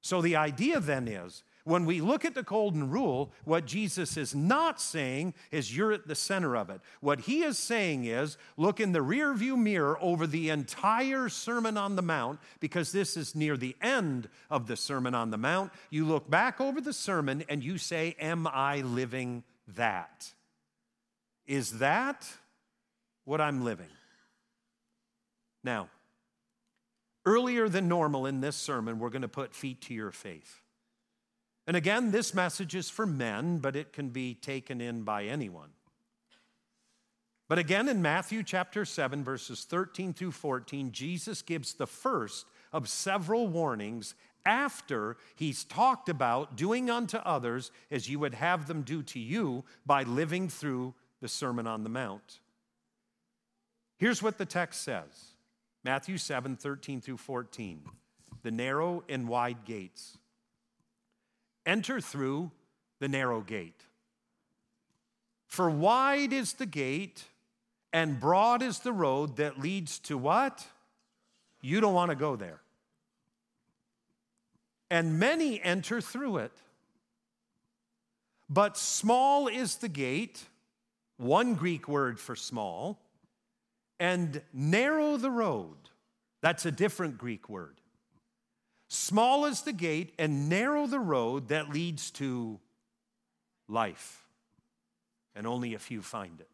So 0.00 0.20
the 0.20 0.36
idea 0.36 0.78
then 0.78 1.08
is 1.08 1.42
when 1.66 1.84
we 1.84 2.00
look 2.00 2.24
at 2.24 2.36
the 2.36 2.44
golden 2.44 2.90
rule, 2.90 3.32
what 3.44 3.66
Jesus 3.66 4.16
is 4.16 4.36
not 4.36 4.80
saying 4.80 5.34
is 5.50 5.76
you're 5.76 5.90
at 5.90 6.06
the 6.06 6.14
center 6.14 6.56
of 6.56 6.70
it. 6.70 6.80
What 7.00 7.22
he 7.22 7.42
is 7.42 7.58
saying 7.58 8.04
is 8.04 8.38
look 8.56 8.78
in 8.78 8.92
the 8.92 9.00
rearview 9.00 9.58
mirror 9.58 9.98
over 10.00 10.28
the 10.28 10.48
entire 10.48 11.28
Sermon 11.28 11.76
on 11.76 11.96
the 11.96 12.02
Mount, 12.02 12.38
because 12.60 12.92
this 12.92 13.16
is 13.16 13.34
near 13.34 13.56
the 13.56 13.74
end 13.82 14.28
of 14.48 14.68
the 14.68 14.76
Sermon 14.76 15.12
on 15.12 15.32
the 15.32 15.38
Mount. 15.38 15.72
You 15.90 16.04
look 16.04 16.30
back 16.30 16.60
over 16.60 16.80
the 16.80 16.92
sermon 16.92 17.42
and 17.48 17.64
you 17.64 17.78
say, 17.78 18.14
Am 18.20 18.46
I 18.46 18.82
living 18.82 19.42
that? 19.74 20.32
Is 21.48 21.80
that 21.80 22.28
what 23.24 23.40
I'm 23.40 23.64
living? 23.64 23.90
Now, 25.64 25.90
earlier 27.24 27.68
than 27.68 27.88
normal 27.88 28.24
in 28.24 28.40
this 28.40 28.54
sermon, 28.54 29.00
we're 29.00 29.10
going 29.10 29.22
to 29.22 29.28
put 29.28 29.52
feet 29.52 29.80
to 29.82 29.94
your 29.94 30.12
faith. 30.12 30.60
And 31.66 31.76
again, 31.76 32.12
this 32.12 32.32
message 32.32 32.74
is 32.74 32.88
for 32.88 33.06
men, 33.06 33.58
but 33.58 33.74
it 33.74 33.92
can 33.92 34.10
be 34.10 34.34
taken 34.34 34.80
in 34.80 35.02
by 35.02 35.24
anyone. 35.24 35.70
But 37.48 37.58
again, 37.58 37.88
in 37.88 38.02
Matthew 38.02 38.42
chapter 38.42 38.84
7, 38.84 39.24
verses 39.24 39.64
13 39.64 40.12
through 40.12 40.32
14, 40.32 40.92
Jesus 40.92 41.42
gives 41.42 41.74
the 41.74 41.86
first 41.86 42.46
of 42.72 42.88
several 42.88 43.48
warnings 43.48 44.14
after 44.44 45.16
he's 45.34 45.64
talked 45.64 46.08
about 46.08 46.56
doing 46.56 46.88
unto 46.88 47.18
others 47.18 47.70
as 47.90 48.08
you 48.08 48.18
would 48.20 48.34
have 48.34 48.66
them 48.68 48.82
do 48.82 49.02
to 49.02 49.18
you 49.18 49.64
by 49.84 50.04
living 50.04 50.48
through 50.48 50.94
the 51.20 51.28
Sermon 51.28 51.66
on 51.66 51.82
the 51.82 51.88
Mount. 51.88 52.40
Here's 53.98 54.22
what 54.22 54.38
the 54.38 54.46
text 54.46 54.82
says 54.82 55.36
Matthew 55.84 56.18
7, 56.18 56.56
13 56.56 57.00
through 57.00 57.16
14. 57.16 57.84
The 58.42 58.50
narrow 58.50 59.02
and 59.08 59.28
wide 59.28 59.64
gates. 59.64 60.18
Enter 61.66 62.00
through 62.00 62.52
the 63.00 63.08
narrow 63.08 63.42
gate. 63.42 63.82
For 65.46 65.68
wide 65.68 66.32
is 66.32 66.54
the 66.54 66.66
gate 66.66 67.24
and 67.92 68.20
broad 68.20 68.62
is 68.62 68.80
the 68.80 68.92
road 68.92 69.36
that 69.36 69.58
leads 69.58 69.98
to 70.00 70.18
what? 70.18 70.66
You 71.62 71.80
don't 71.80 71.94
want 71.94 72.10
to 72.10 72.16
go 72.16 72.36
there. 72.36 72.60
And 74.90 75.18
many 75.18 75.62
enter 75.62 76.00
through 76.00 76.38
it. 76.38 76.52
But 78.48 78.76
small 78.76 79.48
is 79.48 79.76
the 79.76 79.88
gate, 79.88 80.44
one 81.16 81.54
Greek 81.54 81.88
word 81.88 82.20
for 82.20 82.36
small, 82.36 83.00
and 83.98 84.42
narrow 84.52 85.16
the 85.16 85.30
road. 85.30 85.76
That's 86.42 86.66
a 86.66 86.70
different 86.70 87.18
Greek 87.18 87.48
word. 87.48 87.80
Small 88.88 89.46
is 89.46 89.62
the 89.62 89.72
gate 89.72 90.12
and 90.18 90.48
narrow 90.48 90.86
the 90.86 91.00
road 91.00 91.48
that 91.48 91.70
leads 91.70 92.10
to 92.12 92.60
life, 93.68 94.24
and 95.34 95.46
only 95.46 95.74
a 95.74 95.78
few 95.78 96.02
find 96.02 96.40
it. 96.40 96.48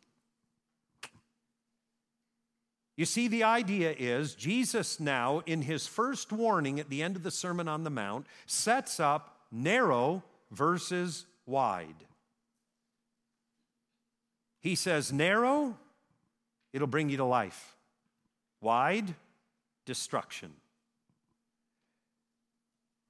You 2.97 3.07
see, 3.07 3.27
the 3.27 3.45
idea 3.45 3.95
is 3.99 4.35
Jesus 4.35 5.01
now, 5.01 5.43
in 5.47 5.63
his 5.63 5.87
first 5.87 6.31
warning 6.31 6.79
at 6.79 6.91
the 6.91 7.03
end 7.03 7.17
of 7.17 7.23
the 7.23 7.31
Sermon 7.31 7.67
on 7.67 7.85
the 7.85 7.91
Mount, 7.91 8.27
sets 8.47 9.01
up 9.01 9.39
narrow 9.51 10.23
versus 10.51 11.27
wide. 11.47 12.05
He 14.61 14.75
says, 14.75 15.13
narrow, 15.13 15.77
it'll 16.73 16.87
bring 16.87 17.09
you 17.09 17.17
to 17.17 17.25
life. 17.25 17.77
Wide, 18.61 19.15
destruction. 19.85 20.53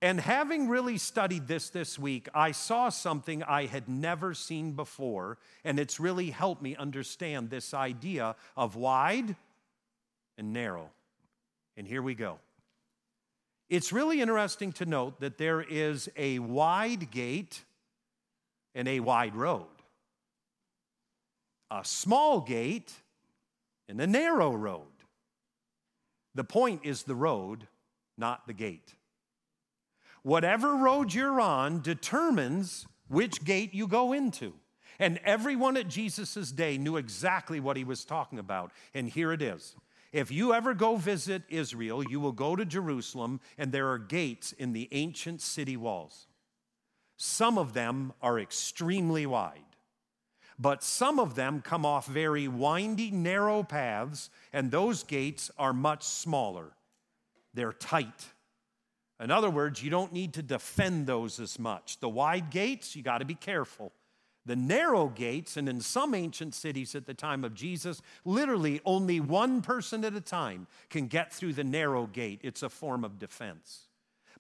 And 0.03 0.21
having 0.21 0.69
really 0.69 0.99
studied 0.99 1.47
this 1.47 1.71
this 1.71 1.97
week, 1.97 2.29
I 2.35 2.51
saw 2.51 2.88
something 2.88 3.45
I 3.45 3.67
had 3.67 3.88
never 3.88 4.35
seen 4.35 4.73
before, 4.73 5.38
and 5.62 5.79
it's 5.79 6.01
really 6.01 6.31
helped 6.31 6.61
me 6.61 6.75
understand 6.75 7.51
this 7.51 7.73
idea 7.73 8.35
of 8.57 8.75
wide 8.75 9.37
and 10.37 10.53
narrow. 10.53 10.91
And 11.77 11.87
here 11.87 12.03
we 12.03 12.17
go. 12.17 12.41
It's 13.71 13.93
really 13.93 14.21
interesting 14.21 14.73
to 14.73 14.87
note 14.87 15.21
that 15.21 15.38
there 15.38 15.62
is 15.62 16.11
a 16.17 16.41
wide 16.41 17.12
gate 17.12 17.62
and 18.75 18.88
a 18.88 18.99
wide 18.99 19.37
road, 19.37 19.67
a 21.71 21.85
small 21.85 22.41
gate 22.41 22.93
and 23.88 24.01
a 24.01 24.07
narrow 24.09 24.51
road. 24.51 24.83
The 26.35 26.45
point 26.45 26.81
is 26.83 27.05
the 27.05 27.15
road, 27.15 27.69
not 28.19 28.49
the 28.49 28.53
gate. 28.53 28.95
Whatever 30.23 30.77
road 30.77 31.13
you're 31.13 31.41
on 31.41 31.81
determines 31.81 32.87
which 33.09 33.45
gate 33.45 33.75
you 33.75 33.87
go 33.87 34.13
into. 34.13 34.55
And 34.99 35.19
everyone 35.25 35.77
at 35.77 35.89
Jesus' 35.89 36.53
day 36.53 36.79
knew 36.79 36.97
exactly 36.97 37.59
what 37.59 37.77
he 37.77 37.85
was 37.85 38.05
talking 38.05 38.39
about. 38.39 38.73
And 38.95 39.09
here 39.09 39.33
it 39.33 39.43
is. 39.43 39.75
If 40.13 40.31
you 40.31 40.53
ever 40.53 40.75
go 40.75 40.97
visit 40.97 41.43
Israel, 41.49 42.05
you 42.05 42.21
will 42.21 42.33
go 42.33 42.55
to 42.55 42.67
Jerusalem, 42.67 43.41
and 43.57 43.73
there 43.73 43.89
are 43.89 43.99
gates 43.99 44.53
in 44.53 44.75
the 44.75 44.89
ancient 44.93 45.41
city 45.41 45.77
walls. 45.77 46.27
Some 47.17 47.57
of 47.57 47.73
them 47.73 48.13
are 48.21 48.39
extremely 48.39 49.25
wide, 49.27 49.61
but 50.59 50.83
some 50.83 51.19
of 51.19 51.35
them 51.35 51.63
come 51.63 51.87
off 51.87 52.07
very 52.07 52.47
windy, 52.47 53.11
narrow 53.11 53.63
paths, 53.63 54.29
and 54.53 54.71
those 54.71 55.03
gates 55.03 55.51
are 55.59 55.73
much 55.73 56.03
smaller. 56.03 56.73
They're 57.55 57.73
tight. 57.73 58.27
In 59.23 59.31
other 59.31 59.51
words, 59.51 59.83
you 59.83 59.89
don't 59.89 60.13
need 60.13 60.35
to 60.35 60.43
defend 60.43 61.07
those 61.07 61.39
as 61.39 61.57
much. 61.57 62.01
The 62.01 62.09
wide 62.09 62.51
gates, 62.51 62.97
you 62.97 63.03
got 63.05 63.19
to 63.19 63.25
be 63.25 63.37
careful. 63.37 63.93
The 64.45 64.57
narrow 64.57 65.07
gates, 65.07 65.57
and 65.57 65.69
in 65.69 65.81
some 65.81 66.13
ancient 66.13 66.57
cities 66.57 66.97
at 66.97 67.07
the 67.07 67.15
time 67.15 67.45
of 67.45 67.55
Jesus, 67.55 68.03
literally 68.25 68.81
only 68.85 69.21
one 69.21 69.63
person 69.63 70.05
at 70.05 70.17
a 70.17 70.21
time 70.21 70.67
can 70.91 71.07
get 71.07 71.33
through 71.33 71.53
the 71.53 71.63
narrow 71.63 72.07
gate. 72.07 72.41
It's 72.43 72.65
a 72.65 72.69
form 72.69 73.05
of 73.05 73.21
defense. 73.21 73.87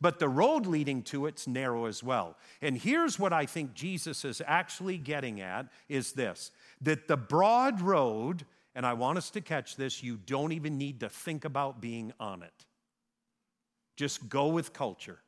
But 0.00 0.18
the 0.18 0.28
road 0.28 0.66
leading 0.66 1.02
to 1.04 1.26
it's 1.26 1.46
narrow 1.46 1.84
as 1.84 2.02
well. 2.02 2.36
And 2.60 2.76
here's 2.76 3.20
what 3.20 3.32
I 3.32 3.46
think 3.46 3.74
Jesus 3.74 4.24
is 4.24 4.42
actually 4.44 4.98
getting 4.98 5.40
at 5.40 5.68
is 5.88 6.12
this 6.12 6.50
that 6.80 7.06
the 7.06 7.16
broad 7.16 7.80
road, 7.80 8.44
and 8.74 8.84
I 8.84 8.94
want 8.94 9.18
us 9.18 9.30
to 9.30 9.40
catch 9.40 9.76
this, 9.76 10.02
you 10.02 10.16
don't 10.16 10.50
even 10.50 10.76
need 10.76 10.98
to 11.00 11.08
think 11.08 11.44
about 11.44 11.80
being 11.80 12.12
on 12.18 12.42
it. 12.42 12.66
Just 14.02 14.28
go 14.28 14.48
with 14.48 14.72
culture. 14.72 15.20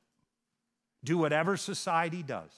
Do 1.05 1.17
whatever 1.17 1.57
society 1.57 2.25
does. 2.25 2.51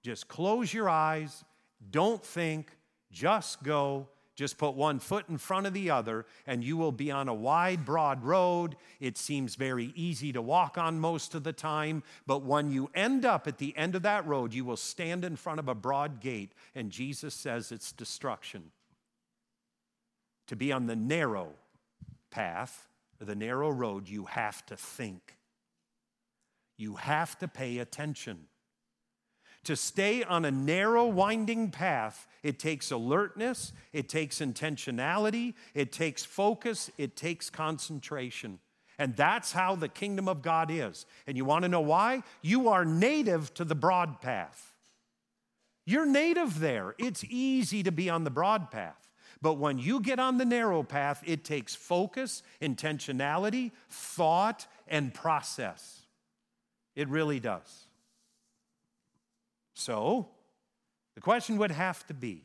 Just 0.00 0.28
close 0.28 0.72
your 0.72 0.88
eyes, 0.88 1.42
don't 1.90 2.24
think, 2.24 2.70
just 3.10 3.64
go. 3.64 4.06
Just 4.36 4.58
put 4.58 4.76
one 4.76 5.00
foot 5.00 5.28
in 5.28 5.38
front 5.38 5.66
of 5.66 5.74
the 5.74 5.90
other, 5.90 6.24
and 6.46 6.62
you 6.62 6.76
will 6.76 6.92
be 6.92 7.10
on 7.10 7.26
a 7.26 7.34
wide, 7.34 7.84
broad 7.84 8.22
road. 8.22 8.76
It 9.00 9.18
seems 9.18 9.56
very 9.56 9.92
easy 9.96 10.32
to 10.32 10.40
walk 10.40 10.78
on 10.78 11.00
most 11.00 11.34
of 11.34 11.42
the 11.42 11.52
time, 11.52 12.04
but 12.28 12.44
when 12.44 12.70
you 12.70 12.88
end 12.94 13.24
up 13.24 13.48
at 13.48 13.58
the 13.58 13.76
end 13.76 13.96
of 13.96 14.02
that 14.02 14.24
road, 14.28 14.54
you 14.54 14.64
will 14.64 14.76
stand 14.76 15.24
in 15.24 15.34
front 15.34 15.58
of 15.58 15.66
a 15.66 15.74
broad 15.74 16.20
gate, 16.20 16.52
and 16.76 16.92
Jesus 16.92 17.34
says 17.34 17.72
it's 17.72 17.90
destruction. 17.90 18.70
To 20.46 20.54
be 20.54 20.70
on 20.70 20.86
the 20.86 20.94
narrow 20.94 21.54
path 22.30 22.86
the 23.24 23.34
narrow 23.34 23.70
road, 23.70 24.08
you 24.08 24.24
have 24.26 24.64
to 24.66 24.76
think. 24.76 25.36
You 26.76 26.96
have 26.96 27.38
to 27.38 27.48
pay 27.48 27.78
attention. 27.78 28.46
To 29.64 29.76
stay 29.76 30.22
on 30.22 30.44
a 30.44 30.50
narrow, 30.50 31.06
winding 31.06 31.70
path, 31.70 32.26
it 32.42 32.58
takes 32.58 32.90
alertness, 32.90 33.72
it 33.92 34.08
takes 34.08 34.40
intentionality, 34.40 35.54
it 35.72 35.90
takes 35.90 36.22
focus, 36.22 36.90
it 36.98 37.16
takes 37.16 37.48
concentration. 37.48 38.58
And 38.98 39.16
that's 39.16 39.52
how 39.52 39.74
the 39.74 39.88
kingdom 39.88 40.28
of 40.28 40.42
God 40.42 40.70
is. 40.70 41.06
And 41.26 41.36
you 41.36 41.44
want 41.44 41.62
to 41.62 41.68
know 41.68 41.80
why? 41.80 42.22
You 42.42 42.68
are 42.68 42.84
native 42.84 43.54
to 43.54 43.64
the 43.64 43.74
broad 43.74 44.20
path. 44.20 44.72
You're 45.86 46.06
native 46.06 46.60
there. 46.60 46.94
It's 46.98 47.24
easy 47.24 47.82
to 47.82 47.92
be 47.92 48.08
on 48.08 48.24
the 48.24 48.30
broad 48.30 48.70
path. 48.70 49.03
But 49.44 49.58
when 49.58 49.78
you 49.78 50.00
get 50.00 50.18
on 50.18 50.38
the 50.38 50.46
narrow 50.46 50.82
path, 50.82 51.22
it 51.26 51.44
takes 51.44 51.74
focus, 51.74 52.42
intentionality, 52.62 53.72
thought, 53.90 54.66
and 54.88 55.12
process. 55.12 56.00
It 56.96 57.10
really 57.10 57.40
does. 57.40 57.84
So, 59.74 60.28
the 61.14 61.20
question 61.20 61.58
would 61.58 61.72
have 61.72 62.06
to 62.06 62.14
be, 62.14 62.40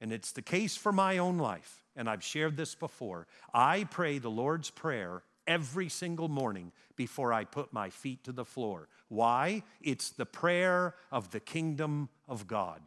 and 0.00 0.12
it's 0.12 0.30
the 0.30 0.40
case 0.40 0.76
for 0.76 0.92
my 0.92 1.18
own 1.18 1.36
life, 1.36 1.82
and 1.96 2.08
I've 2.08 2.22
shared 2.22 2.56
this 2.56 2.76
before. 2.76 3.26
I 3.52 3.82
pray 3.90 4.18
the 4.18 4.30
Lord's 4.30 4.70
Prayer 4.70 5.24
every 5.48 5.88
single 5.88 6.28
morning 6.28 6.70
before 6.94 7.32
I 7.32 7.42
put 7.42 7.72
my 7.72 7.90
feet 7.90 8.22
to 8.22 8.30
the 8.30 8.44
floor. 8.44 8.86
Why? 9.08 9.64
It's 9.80 10.10
the 10.10 10.26
prayer 10.26 10.94
of 11.10 11.32
the 11.32 11.40
kingdom 11.40 12.08
of 12.28 12.46
God. 12.46 12.82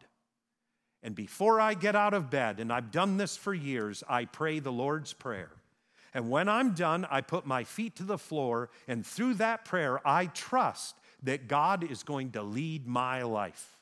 And 1.04 1.16
before 1.16 1.60
I 1.60 1.74
get 1.74 1.96
out 1.96 2.14
of 2.14 2.30
bed, 2.30 2.60
and 2.60 2.72
I've 2.72 2.92
done 2.92 3.18
this 3.18 3.36
for 3.36 3.54
years, 3.54 4.04
I 4.08 4.26
pray 4.26 4.60
the 4.60 4.72
Lord's 4.72 5.14
Prayer. 5.14 5.52
And 6.14 6.30
when 6.30 6.50
I'm 6.50 6.74
done, 6.74 7.08
I 7.10 7.22
put 7.22 7.46
my 7.46 7.64
feet 7.64 7.96
to 7.96 8.04
the 8.04 8.18
floor, 8.18 8.70
and 8.88 9.06
through 9.06 9.36
that 9.36 9.66
prayer, 9.66 10.06
I 10.06 10.28
trust 10.28 10.96
that 11.24 11.48
God 11.48 11.90
is 11.90 12.04
going 12.04 12.32
to 12.32 12.44
lead 12.44 12.86
my 12.86 13.24
life. 13.24 13.78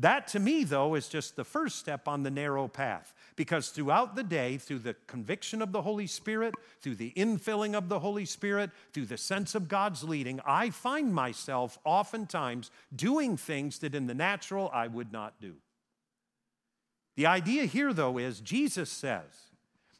That 0.00 0.28
to 0.28 0.38
me, 0.38 0.62
though, 0.62 0.94
is 0.94 1.08
just 1.08 1.34
the 1.34 1.44
first 1.44 1.76
step 1.76 2.06
on 2.06 2.22
the 2.22 2.30
narrow 2.30 2.68
path. 2.68 3.12
Because 3.34 3.68
throughout 3.68 4.14
the 4.14 4.22
day, 4.22 4.56
through 4.56 4.78
the 4.78 4.94
conviction 5.08 5.60
of 5.60 5.72
the 5.72 5.82
Holy 5.82 6.06
Spirit, 6.06 6.54
through 6.80 6.94
the 6.94 7.12
infilling 7.16 7.76
of 7.76 7.88
the 7.88 7.98
Holy 7.98 8.24
Spirit, 8.24 8.70
through 8.92 9.06
the 9.06 9.16
sense 9.16 9.56
of 9.56 9.68
God's 9.68 10.04
leading, 10.04 10.40
I 10.46 10.70
find 10.70 11.12
myself 11.12 11.78
oftentimes 11.84 12.70
doing 12.94 13.36
things 13.36 13.80
that 13.80 13.94
in 13.94 14.06
the 14.06 14.14
natural 14.14 14.70
I 14.72 14.86
would 14.86 15.12
not 15.12 15.40
do. 15.40 15.56
The 17.16 17.26
idea 17.26 17.64
here, 17.64 17.92
though, 17.92 18.18
is 18.18 18.40
Jesus 18.40 18.90
says 18.90 19.50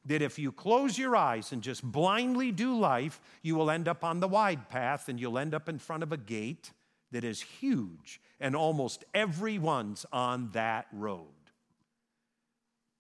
that 0.05 0.23
if 0.23 0.39
you 0.39 0.53
close 0.53 0.97
your 0.97 1.17
eyes 1.17 1.51
and 1.51 1.61
just 1.61 1.83
blindly 1.83 2.53
do 2.53 2.79
life, 2.79 3.21
you 3.43 3.57
will 3.57 3.71
end 3.71 3.89
up 3.89 4.05
on 4.05 4.21
the 4.21 4.29
wide 4.29 4.69
path 4.69 5.09
and 5.09 5.19
you'll 5.19 5.39
end 5.39 5.55
up 5.55 5.69
in 5.69 5.81
front 5.81 6.05
of 6.05 6.13
a 6.13 6.17
gate 6.17 6.71
that 7.11 7.25
is 7.25 7.41
huge 7.41 8.21
and 8.41 8.55
almost 8.55 9.05
everyone's 9.15 10.07
on 10.13 10.51
that 10.53 10.87
road. 10.93 11.27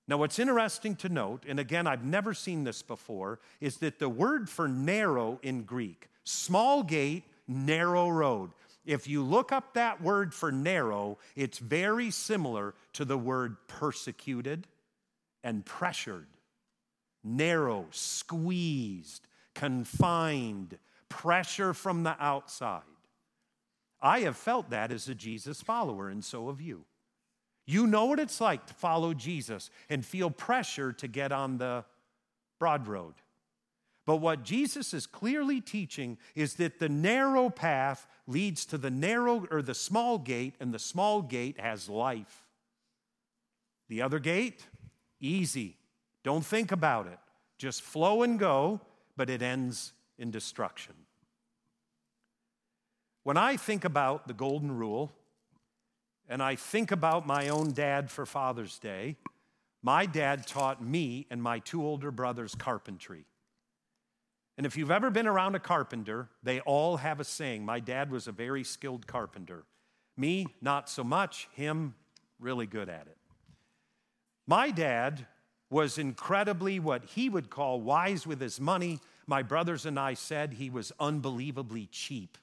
Now, 0.08 0.16
what's 0.16 0.38
interesting 0.38 0.96
to 0.96 1.10
note, 1.10 1.44
and 1.46 1.60
again, 1.60 1.86
I've 1.86 2.04
never 2.04 2.32
seen 2.32 2.64
this 2.64 2.80
before, 2.80 3.40
is 3.60 3.76
that 3.78 3.98
the 3.98 4.08
word 4.08 4.48
for 4.48 4.66
narrow 4.66 5.38
in 5.42 5.64
Greek, 5.64 6.08
small 6.24 6.82
gate, 6.82 7.24
narrow 7.46 8.08
road. 8.08 8.52
If 8.86 9.06
you 9.06 9.22
look 9.22 9.52
up 9.52 9.74
that 9.74 10.00
word 10.00 10.32
for 10.32 10.50
narrow, 10.50 11.18
it's 11.36 11.58
very 11.58 12.10
similar 12.10 12.74
to 12.94 13.04
the 13.04 13.18
word 13.18 13.56
persecuted 13.68 14.66
and 15.44 15.64
pressured. 15.64 16.26
Narrow, 17.22 17.86
squeezed, 17.90 19.26
confined, 19.54 20.78
pressure 21.10 21.74
from 21.74 22.02
the 22.02 22.16
outside. 22.18 22.82
I 24.00 24.20
have 24.20 24.36
felt 24.36 24.70
that 24.70 24.92
as 24.92 25.08
a 25.08 25.14
Jesus 25.14 25.60
follower, 25.60 26.08
and 26.08 26.24
so 26.24 26.48
have 26.48 26.60
you. 26.60 26.84
You 27.66 27.86
know 27.86 28.06
what 28.06 28.20
it's 28.20 28.40
like 28.40 28.66
to 28.66 28.74
follow 28.74 29.12
Jesus 29.12 29.70
and 29.90 30.04
feel 30.04 30.30
pressure 30.30 30.92
to 30.94 31.08
get 31.08 31.32
on 31.32 31.58
the 31.58 31.84
broad 32.58 32.86
road. 32.86 33.14
But 34.06 34.16
what 34.16 34.42
Jesus 34.42 34.94
is 34.94 35.06
clearly 35.06 35.60
teaching 35.60 36.16
is 36.34 36.54
that 36.54 36.78
the 36.78 36.88
narrow 36.88 37.50
path 37.50 38.06
leads 38.26 38.64
to 38.66 38.78
the 38.78 38.90
narrow 38.90 39.46
or 39.50 39.60
the 39.60 39.74
small 39.74 40.16
gate, 40.16 40.54
and 40.60 40.72
the 40.72 40.78
small 40.78 41.20
gate 41.20 41.60
has 41.60 41.90
life. 41.90 42.46
The 43.88 44.00
other 44.00 44.18
gate, 44.18 44.66
easy. 45.20 45.76
Don't 46.24 46.44
think 46.44 46.72
about 46.72 47.06
it. 47.06 47.18
Just 47.58 47.82
flow 47.82 48.22
and 48.22 48.38
go, 48.38 48.80
but 49.16 49.28
it 49.28 49.42
ends 49.42 49.92
in 50.18 50.30
destruction. 50.30 50.94
When 53.28 53.36
I 53.36 53.58
think 53.58 53.84
about 53.84 54.26
the 54.26 54.32
Golden 54.32 54.74
Rule, 54.74 55.12
and 56.30 56.42
I 56.42 56.56
think 56.56 56.92
about 56.92 57.26
my 57.26 57.50
own 57.50 57.72
dad 57.72 58.10
for 58.10 58.24
Father's 58.24 58.78
Day, 58.78 59.16
my 59.82 60.06
dad 60.06 60.46
taught 60.46 60.82
me 60.82 61.26
and 61.28 61.42
my 61.42 61.58
two 61.58 61.84
older 61.84 62.10
brothers 62.10 62.54
carpentry. 62.54 63.26
And 64.56 64.64
if 64.64 64.78
you've 64.78 64.90
ever 64.90 65.10
been 65.10 65.26
around 65.26 65.56
a 65.56 65.58
carpenter, 65.58 66.30
they 66.42 66.60
all 66.60 66.96
have 66.96 67.20
a 67.20 67.24
saying. 67.24 67.66
My 67.66 67.80
dad 67.80 68.10
was 68.10 68.28
a 68.28 68.32
very 68.32 68.64
skilled 68.64 69.06
carpenter. 69.06 69.64
Me, 70.16 70.46
not 70.62 70.88
so 70.88 71.04
much. 71.04 71.50
Him, 71.52 71.96
really 72.40 72.66
good 72.66 72.88
at 72.88 73.08
it. 73.08 73.18
My 74.46 74.70
dad 74.70 75.26
was 75.68 75.98
incredibly 75.98 76.80
what 76.80 77.04
he 77.04 77.28
would 77.28 77.50
call 77.50 77.82
wise 77.82 78.26
with 78.26 78.40
his 78.40 78.58
money. 78.58 79.00
My 79.26 79.42
brothers 79.42 79.84
and 79.84 80.00
I 80.00 80.14
said 80.14 80.54
he 80.54 80.70
was 80.70 80.92
unbelievably 80.98 81.90
cheap. 81.92 82.38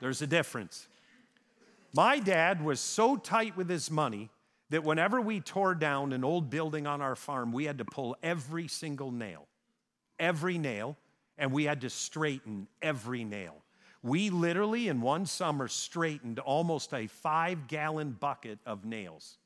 There's 0.00 0.22
a 0.22 0.26
difference. 0.26 0.86
My 1.94 2.18
dad 2.18 2.64
was 2.64 2.80
so 2.80 3.16
tight 3.16 3.56
with 3.56 3.68
his 3.68 3.90
money 3.90 4.30
that 4.70 4.84
whenever 4.84 5.20
we 5.20 5.40
tore 5.40 5.74
down 5.74 6.12
an 6.12 6.24
old 6.24 6.50
building 6.50 6.86
on 6.86 7.00
our 7.00 7.16
farm, 7.16 7.52
we 7.52 7.64
had 7.64 7.78
to 7.78 7.84
pull 7.84 8.16
every 8.22 8.68
single 8.68 9.10
nail, 9.10 9.46
every 10.18 10.58
nail, 10.58 10.96
and 11.38 11.52
we 11.52 11.64
had 11.64 11.80
to 11.80 11.90
straighten 11.90 12.68
every 12.82 13.24
nail. 13.24 13.56
We 14.02 14.30
literally, 14.30 14.88
in 14.88 15.00
one 15.00 15.26
summer, 15.26 15.66
straightened 15.66 16.38
almost 16.38 16.92
a 16.92 17.06
five 17.06 17.66
gallon 17.66 18.12
bucket 18.12 18.58
of 18.66 18.84
nails. 18.84 19.38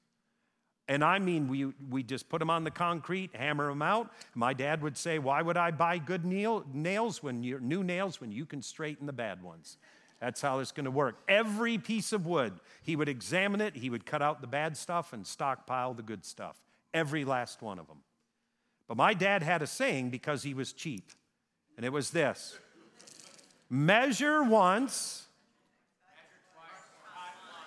And 0.88 1.02
I 1.04 1.20
mean, 1.20 1.48
we, 1.48 1.72
we 1.88 2.02
just 2.02 2.28
put 2.28 2.40
them 2.40 2.50
on 2.50 2.64
the 2.64 2.70
concrete, 2.70 3.30
hammer 3.34 3.68
them 3.68 3.82
out. 3.82 4.12
My 4.34 4.52
dad 4.52 4.82
would 4.82 4.96
say, 4.96 5.18
Why 5.18 5.40
would 5.40 5.56
I 5.56 5.70
buy 5.70 5.98
good 5.98 6.24
nail, 6.24 6.64
nails 6.72 7.22
when 7.22 7.42
you 7.42 7.60
new 7.60 7.84
nails 7.84 8.20
when 8.20 8.32
you 8.32 8.44
can 8.44 8.60
straighten 8.60 9.06
the 9.06 9.12
bad 9.12 9.42
ones? 9.42 9.78
That's 10.22 10.40
how 10.40 10.61
it's 10.61 10.70
going 10.70 10.85
to 10.85 10.90
work. 10.92 11.16
Every 11.26 11.78
piece 11.78 12.12
of 12.12 12.26
wood, 12.26 12.52
he 12.80 12.94
would 12.94 13.08
examine 13.08 13.61
it, 13.61 13.74
he 13.74 13.90
would 13.90 14.06
cut 14.06 14.22
out 14.22 14.40
the 14.40 14.46
bad 14.46 14.76
stuff 14.76 15.12
and 15.12 15.26
stockpile 15.26 15.94
the 15.94 16.02
good 16.04 16.24
stuff. 16.24 16.61
Every 16.94 17.24
last 17.24 17.61
one 17.61 17.80
of 17.80 17.88
them. 17.88 18.02
But 18.87 18.96
my 18.96 19.14
dad 19.14 19.42
had 19.42 19.62
a 19.62 19.66
saying 19.66 20.11
because 20.11 20.44
he 20.44 20.54
was 20.54 20.72
cheap, 20.72 21.11
and 21.76 21.85
it 21.85 21.92
was 21.92 22.11
this 22.11 22.56
measure 23.68 24.44
once. 24.44 25.26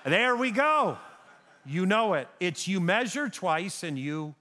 There 0.05 0.37
we 0.37 0.51
go. 0.51 0.97
You 1.65 1.85
know 1.85 2.13
it. 2.13 2.29
It's 2.39 2.69
you 2.69 2.79
measure 2.79 3.27
twice 3.27 3.83
and 3.83 3.99
you 3.99 4.33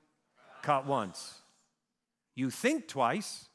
cut 0.63 0.87
once. 0.87 1.41
You 2.37 2.51
think 2.51 2.87
twice, 2.87 3.47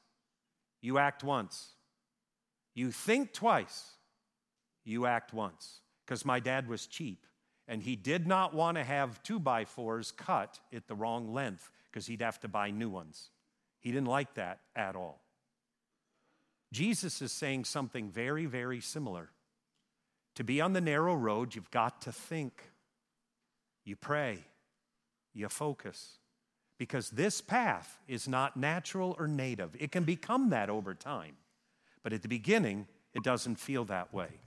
you 0.82 0.98
act 0.98 1.24
once. 1.24 1.76
You 2.74 2.92
think 2.92 3.32
twice, 3.32 3.94
you 4.90 5.06
act 5.06 5.34
once. 5.34 5.82
Because 6.06 6.26
my 6.26 6.40
dad 6.40 6.68
was 6.68 6.88
cheap 6.88 7.26
and 7.68 7.84
he 7.84 7.96
did 7.96 8.26
not 8.26 8.54
want 8.54 8.78
to 8.78 8.84
have 8.84 9.22
two 9.22 9.40
by 9.40 9.64
fours 9.64 10.12
cut 10.12 10.60
at 10.74 10.88
the 10.88 10.96
wrong 10.96 11.32
length 11.32 11.72
because 11.86 12.08
he'd 12.08 12.22
have 12.22 12.40
to 12.40 12.48
buy 12.48 12.72
new 12.72 12.90
ones. 12.90 13.30
He 13.80 13.92
didn't 13.92 14.08
like 14.08 14.34
that 14.34 14.60
at 14.76 14.96
all. 14.96 15.22
Jesus 16.74 17.22
is 17.22 17.32
saying 17.32 17.66
something 17.66 18.10
very, 18.10 18.48
very 18.48 18.82
similar. 18.82 19.30
To 20.36 20.44
be 20.44 20.62
on 20.62 20.74
the 20.74 20.82
narrow 20.82 21.14
road, 21.14 21.54
you've 21.54 21.72
got 21.72 22.02
to 22.04 22.12
think. 22.12 22.64
You 23.86 23.96
pray. 23.96 24.40
You 25.34 25.48
focus. 25.48 26.18
Because 26.80 27.12
this 27.12 27.40
path 27.40 28.00
is 28.08 28.28
not 28.28 28.58
natural 28.58 29.16
or 29.20 29.28
native. 29.28 29.76
It 29.80 29.92
can 29.92 30.06
become 30.06 30.50
that 30.50 30.70
over 30.70 30.94
time. 30.96 31.36
But 32.04 32.14
at 32.14 32.24
the 32.24 32.28
beginning, 32.28 32.88
it 33.14 33.24
doesn't 33.24 33.58
feel 33.58 33.86
that 33.86 34.14
way. 34.14 34.40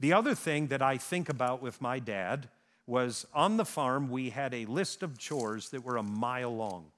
The 0.00 0.12
other 0.12 0.34
thing 0.34 0.68
that 0.68 0.82
I 0.82 0.96
think 0.96 1.28
about 1.28 1.60
with 1.60 1.80
my 1.80 1.98
dad 1.98 2.48
was 2.86 3.26
on 3.34 3.56
the 3.56 3.64
farm, 3.64 4.08
we 4.08 4.30
had 4.30 4.54
a 4.54 4.64
list 4.66 5.02
of 5.02 5.18
chores 5.18 5.70
that 5.70 5.84
were 5.84 5.96
a 5.96 6.02
mile 6.02 6.54
long. 6.54 6.92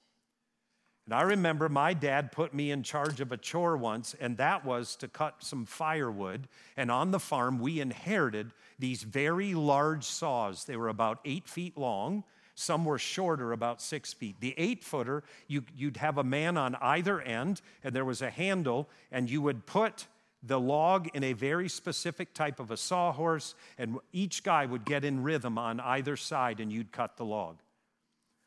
And 1.06 1.14
I 1.14 1.22
remember 1.22 1.68
my 1.68 1.94
dad 1.94 2.30
put 2.30 2.54
me 2.54 2.70
in 2.70 2.84
charge 2.84 3.20
of 3.20 3.32
a 3.32 3.36
chore 3.36 3.76
once, 3.76 4.14
and 4.20 4.36
that 4.36 4.64
was 4.64 4.94
to 4.96 5.08
cut 5.08 5.42
some 5.42 5.64
firewood. 5.64 6.46
And 6.76 6.90
on 6.90 7.10
the 7.10 7.18
farm, 7.18 7.58
we 7.58 7.80
inherited 7.80 8.52
these 8.78 9.02
very 9.02 9.54
large 9.54 10.04
saws. 10.04 10.64
They 10.64 10.76
were 10.76 10.88
about 10.88 11.18
eight 11.24 11.48
feet 11.48 11.76
long. 11.76 12.22
Some 12.54 12.84
were 12.84 12.98
shorter, 12.98 13.50
about 13.50 13.82
six 13.82 14.12
feet. 14.12 14.36
The 14.38 14.54
eight 14.56 14.84
footer, 14.84 15.24
you, 15.48 15.64
would 15.82 15.96
have 15.96 16.18
a 16.18 16.22
man 16.22 16.56
on 16.56 16.76
either 16.76 17.20
end, 17.20 17.62
and 17.82 17.92
there 17.92 18.04
was 18.04 18.22
a 18.22 18.30
handle, 18.30 18.88
and 19.10 19.28
you 19.28 19.42
would 19.42 19.66
put 19.66 20.06
the 20.42 20.58
log 20.58 21.08
in 21.14 21.22
a 21.22 21.32
very 21.32 21.68
specific 21.68 22.32
type 22.32 22.60
of 22.60 22.70
a 22.70 22.76
sawhorse, 22.76 23.54
and 23.76 23.98
each 24.12 24.42
guy 24.42 24.66
would 24.66 24.84
get 24.84 25.04
in 25.04 25.22
rhythm 25.22 25.58
on 25.58 25.80
either 25.80 26.16
side, 26.16 26.60
and 26.60 26.72
you'd 26.72 26.92
cut 26.92 27.16
the 27.16 27.24
log. 27.24 27.58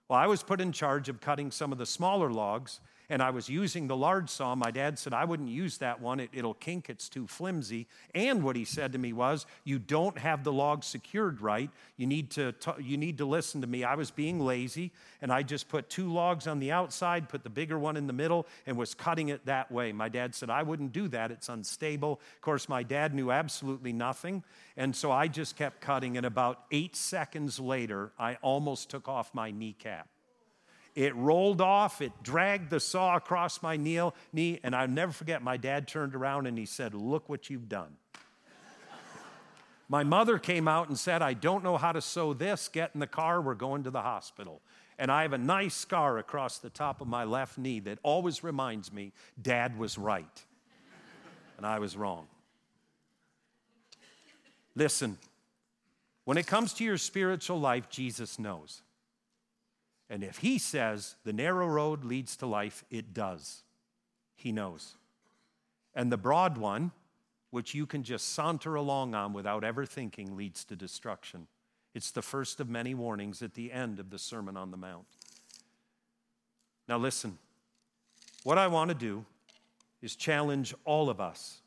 Well, 0.10 0.20
I 0.20 0.28
was 0.28 0.44
put 0.44 0.60
in 0.60 0.72
charge 0.72 1.10
of 1.10 1.22
cutting 1.22 1.52
some 1.52 1.72
of 1.72 1.78
the 1.78 1.86
smaller 1.86 2.32
logs, 2.32 2.80
and 3.10 3.22
I 3.22 3.30
was 3.30 3.50
using 3.50 3.88
the 3.88 3.96
large 3.96 4.30
saw. 4.30 4.56
My 4.56 4.72
dad 4.72 4.98
said, 4.98 5.14
I 5.14 5.26
wouldn't 5.26 5.50
use 5.50 5.78
that 5.80 6.02
one, 6.02 6.20
it, 6.20 6.30
will 6.36 6.54
kink, 6.54 6.90
it's 6.90 7.10
too 7.10 7.28
flimsy. 7.28 7.88
And 8.16 8.44
what 8.44 8.56
he 8.56 8.66
said 8.66 8.94
to 8.94 8.98
me 8.98 9.14
was, 9.14 9.46
You 9.64 9.80
don't 9.80 10.18
have 10.18 10.44
the 10.44 10.54
log 10.54 10.84
secured 10.84 11.42
right. 11.42 11.70
You 11.98 12.08
need, 12.08 12.32
to 12.32 12.54
t- 12.54 12.72
you 12.82 12.98
need 12.98 13.18
to 13.20 13.26
listen 13.26 13.62
to 13.62 13.68
me. 13.68 13.84
I 13.84 13.96
was 13.96 14.12
being 14.12 14.40
lazy, 14.40 14.92
and 15.22 15.32
I 15.32 15.44
just 15.44 15.70
put 15.70 15.90
two 15.90 16.12
logs 16.12 16.48
on 16.48 16.60
the 16.60 16.72
outside, 16.72 17.30
put 17.30 17.44
the 17.44 17.50
bigger 17.50 17.78
one 17.78 17.98
in 17.98 18.08
the 18.08 18.14
middle, 18.14 18.48
and 18.66 18.78
was 18.78 18.94
cutting 18.94 19.30
it 19.30 19.46
that 19.46 19.72
way. 19.72 19.92
My 19.92 20.10
dad 20.10 20.34
said, 20.36 20.50
I 20.50 20.64
wouldn't 20.64 20.94
do 20.94 21.08
that, 21.10 21.32
it's 21.32 21.50
unstable. 21.50 22.14
Of 22.36 22.42
course, 22.42 22.70
my 22.70 22.84
dad 22.84 23.14
knew 23.14 23.32
absolutely 23.32 23.94
nothing, 23.94 24.44
and 24.78 24.96
so 24.96 25.12
I 25.12 25.28
just 25.28 25.56
kept 25.56 25.82
cutting, 25.82 26.18
and 26.18 26.26
about 26.26 26.64
eight 26.72 26.96
seconds 26.96 27.60
later, 27.60 28.12
I 28.18 28.38
almost 28.42 28.90
took 28.90 29.08
off 29.08 29.34
my 29.34 29.52
kneecap. 29.52 30.08
It 30.96 31.16
rolled 31.16 31.60
off, 31.60 32.02
it 32.02 32.12
dragged 32.22 32.70
the 32.70 32.80
saw 32.80 33.16
across 33.16 33.64
my 33.64 33.78
knee, 33.78 34.60
and 34.64 34.76
I'll 34.76 34.88
never 34.88 35.12
forget 35.12 35.42
my 35.42 35.58
dad 35.58 35.88
turned 35.88 36.14
around 36.14 36.46
and 36.46 36.58
he 36.58 36.66
said, 36.66 36.94
Look 36.94 37.28
what 37.30 37.50
you've 37.50 37.68
done. 37.68 37.98
my 39.90 40.04
mother 40.04 40.38
came 40.38 40.68
out 40.68 40.90
and 40.90 41.00
said, 41.00 41.24
I 41.24 41.34
don't 41.34 41.64
know 41.64 41.78
how 41.78 41.92
to 41.92 42.02
sew 42.02 42.34
this. 42.34 42.68
Get 42.68 42.92
in 42.94 43.00
the 43.00 43.08
car, 43.08 43.42
we're 43.42 43.56
going 43.56 43.84
to 43.84 43.90
the 43.90 44.04
hospital. 44.04 44.62
And 45.00 45.12
I 45.12 45.24
have 45.24 45.34
a 45.34 45.40
nice 45.40 45.74
scar 45.74 46.20
across 46.20 46.60
the 46.60 46.70
top 46.70 47.02
of 47.02 47.08
my 47.08 47.24
left 47.24 47.58
knee 47.58 47.80
that 47.82 47.98
always 48.04 48.44
reminds 48.44 48.94
me 48.94 49.14
dad 49.42 49.80
was 49.80 49.98
right. 49.98 50.44
and 51.58 51.66
I 51.66 51.80
was 51.80 51.98
wrong. 51.98 52.28
Listen, 54.76 55.18
when 56.26 56.38
it 56.38 56.46
comes 56.46 56.74
to 56.74 56.84
your 56.84 57.00
spiritual 57.00 57.60
life, 57.60 57.90
Jesus 57.90 58.38
knows. 58.38 58.83
And 60.14 60.24
if 60.24 60.38
he 60.38 60.60
says 60.60 61.16
the 61.24 61.34
narrow 61.34 61.66
road 61.66 62.06
leads 62.06 62.36
to 62.36 62.46
life, 62.46 62.86
it 62.92 63.16
does. 63.16 63.64
He 64.36 64.52
knows. 64.52 64.96
And 65.96 66.12
the 66.12 66.18
broad 66.18 66.56
one, 66.56 66.92
which 67.50 67.74
you 67.74 67.88
can 67.88 68.04
just 68.04 68.32
saunter 68.32 68.76
along 68.76 69.16
on 69.16 69.34
without 69.34 69.64
ever 69.64 69.88
thinking, 69.88 70.38
leads 70.38 70.66
to 70.66 70.76
destruction. 70.76 71.48
It's 71.96 72.12
the 72.12 72.22
first 72.22 72.60
of 72.60 72.70
many 72.70 72.94
warnings 72.94 73.42
at 73.42 73.56
the 73.56 73.72
end 73.72 74.00
of 74.00 74.12
the 74.12 74.20
Sermon 74.20 74.56
on 74.56 74.70
the 74.70 74.78
Mount. 74.78 75.08
Now, 76.88 77.00
listen, 77.00 77.40
what 78.44 78.60
I 78.60 78.68
want 78.68 78.90
to 78.90 78.96
do 78.96 79.26
is 80.04 80.16
challenge 80.16 80.76
all 80.86 81.10
of 81.10 81.20
us 81.20 81.62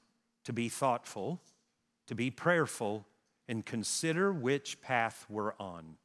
to 0.44 0.52
be 0.52 0.68
thoughtful, 0.68 1.40
to 2.06 2.14
be 2.14 2.30
prayerful, 2.30 3.06
and 3.48 3.66
consider 3.66 4.32
which 4.32 4.80
path 4.80 5.26
we're 5.28 5.54
on. 5.58 5.96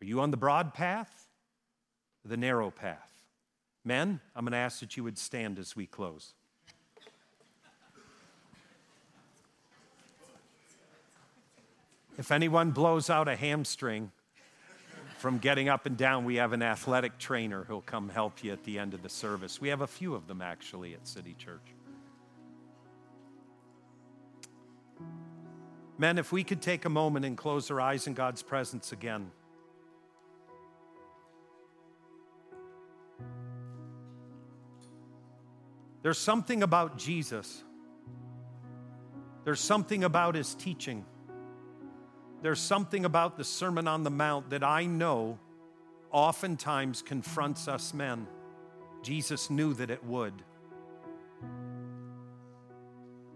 Are 0.00 0.04
you 0.04 0.20
on 0.20 0.30
the 0.30 0.36
broad 0.36 0.72
path 0.72 1.26
the 2.24 2.36
narrow 2.36 2.70
path. 2.70 3.10
Men, 3.84 4.20
I'm 4.36 4.44
going 4.44 4.52
to 4.52 4.58
ask 4.58 4.80
that 4.80 4.96
you 4.96 5.04
would 5.04 5.18
stand 5.18 5.58
as 5.58 5.74
we 5.74 5.86
close. 5.86 6.34
If 12.18 12.30
anyone 12.30 12.70
blows 12.70 13.10
out 13.10 13.26
a 13.26 13.34
hamstring 13.34 14.12
from 15.18 15.38
getting 15.38 15.68
up 15.68 15.86
and 15.86 15.96
down, 15.96 16.24
we 16.24 16.36
have 16.36 16.52
an 16.52 16.62
athletic 16.62 17.18
trainer 17.18 17.64
who'll 17.64 17.80
come 17.80 18.08
help 18.08 18.44
you 18.44 18.52
at 18.52 18.62
the 18.64 18.78
end 18.78 18.94
of 18.94 19.02
the 19.02 19.08
service. 19.08 19.60
We 19.60 19.68
have 19.68 19.80
a 19.80 19.86
few 19.86 20.14
of 20.14 20.28
them 20.28 20.42
actually 20.42 20.94
at 20.94 21.08
City 21.08 21.34
Church. 21.38 21.74
Men, 25.98 26.18
if 26.18 26.32
we 26.32 26.44
could 26.44 26.60
take 26.60 26.84
a 26.84 26.88
moment 26.88 27.24
and 27.24 27.36
close 27.36 27.70
our 27.70 27.80
eyes 27.80 28.06
in 28.06 28.14
God's 28.14 28.42
presence 28.42 28.92
again. 28.92 29.30
There's 36.02 36.18
something 36.18 36.62
about 36.62 36.98
Jesus. 36.98 37.62
There's 39.44 39.60
something 39.60 40.04
about 40.04 40.34
his 40.34 40.54
teaching. 40.54 41.04
There's 42.42 42.60
something 42.60 43.04
about 43.04 43.36
the 43.36 43.44
Sermon 43.44 43.86
on 43.86 44.02
the 44.02 44.10
Mount 44.10 44.50
that 44.50 44.64
I 44.64 44.84
know 44.84 45.38
oftentimes 46.10 47.02
confronts 47.02 47.68
us 47.68 47.94
men. 47.94 48.26
Jesus 49.02 49.48
knew 49.48 49.74
that 49.74 49.90
it 49.90 50.04
would. 50.04 50.34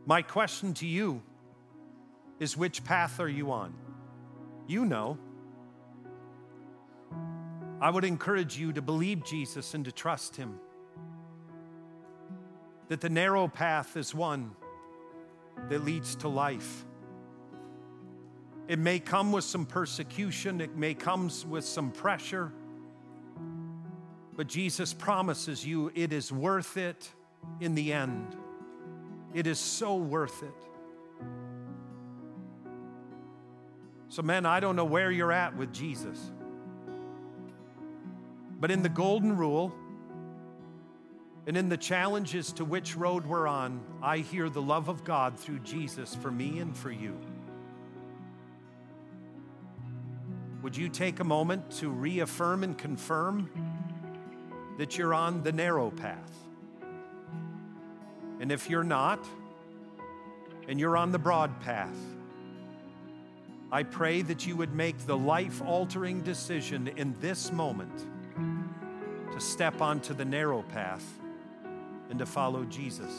My 0.05 0.23
question 0.23 0.75
to 0.75 0.87
you 0.87 1.23
is 2.39 2.57
which 2.57 2.85
path 2.85 3.19
are 3.21 3.29
you 3.29 3.51
on? 3.53 3.75
You 4.67 4.85
know. 4.85 5.19
I 7.81 7.91
would 7.91 8.05
encourage 8.05 8.59
you 8.59 8.73
to 8.73 8.83
believe 8.83 9.25
Jesus 9.25 9.75
and 9.75 9.85
to 9.85 9.93
trust 9.93 10.37
him 10.37 10.59
that 12.89 13.01
the 13.01 13.09
narrow 13.09 13.49
path 13.49 13.97
is 13.97 14.15
one 14.15 14.53
that 15.69 15.85
leads 15.85 16.15
to 16.17 16.29
life. 16.29 16.85
It 18.69 18.79
may 18.79 18.99
come 18.99 19.33
with 19.33 19.45
some 19.45 19.65
persecution, 19.65 20.61
it 20.61 20.77
may 20.77 20.95
come 20.95 21.31
with 21.49 21.65
some 21.65 21.91
pressure, 21.93 22.53
but 24.37 24.49
Jesus 24.49 24.93
promises 24.93 25.65
you 25.65 25.91
it 25.95 26.13
is 26.13 26.33
worth 26.33 26.77
it 26.77 27.09
in 27.61 27.75
the 27.75 27.93
end. 27.93 28.37
It 29.35 29.47
is 29.47 29.59
so 29.59 29.97
worth 29.97 30.43
it. 30.43 30.67
So, 34.09 34.23
men, 34.23 34.47
I 34.47 34.61
don't 34.61 34.77
know 34.77 34.85
where 34.85 35.11
you're 35.11 35.33
at 35.33 35.57
with 35.57 35.73
Jesus, 35.73 36.31
but 38.59 38.71
in 38.71 38.83
the 38.83 38.89
golden 38.89 39.37
rule, 39.37 39.75
and 41.47 41.57
in 41.57 41.69
the 41.69 41.77
challenges 41.77 42.53
to 42.55 42.65
which 42.65 42.97
road 42.97 43.25
we're 43.25 43.47
on, 43.47 43.81
I 44.03 44.19
hear 44.19 44.49
the 44.49 44.61
love 44.61 44.89
of 44.89 45.05
God 45.05 45.39
through 45.39 45.61
Jesus 45.61 46.13
for 46.17 46.31
me 46.31 46.59
and 46.59 46.77
for 46.77 46.91
you. 46.91 47.17
Would 50.63 50.77
you 50.77 50.89
take 50.89 51.21
a 51.21 51.25
moment 51.25 51.71
to 51.79 51.89
reaffirm 51.89 52.65
and 52.65 52.77
confirm 52.77 53.49
that 54.79 54.99
you're 54.99 55.15
on 55.15 55.45
the 55.45 55.53
narrow 55.53 55.91
path? 55.93 56.33
And 58.41 58.51
if 58.51 58.69
you're 58.69 58.83
not, 58.83 59.25
and 60.67 60.81
you're 60.81 60.97
on 60.97 61.13
the 61.13 61.19
broad 61.19 61.61
path, 61.61 61.97
I 63.71 63.85
pray 63.85 64.23
that 64.23 64.49
you 64.49 64.57
would 64.57 64.75
make 64.75 64.99
the 65.07 65.17
life 65.17 65.63
altering 65.63 66.23
decision 66.23 66.89
in 66.97 67.15
this 67.21 67.53
moment 67.53 68.05
to 69.33 69.41
step 69.41 69.81
onto 69.81 70.13
the 70.13 70.25
narrow 70.25 70.63
path 70.63 71.05
and 72.11 72.19
to 72.19 72.27
follow 72.27 72.65
Jesus. 72.65 73.13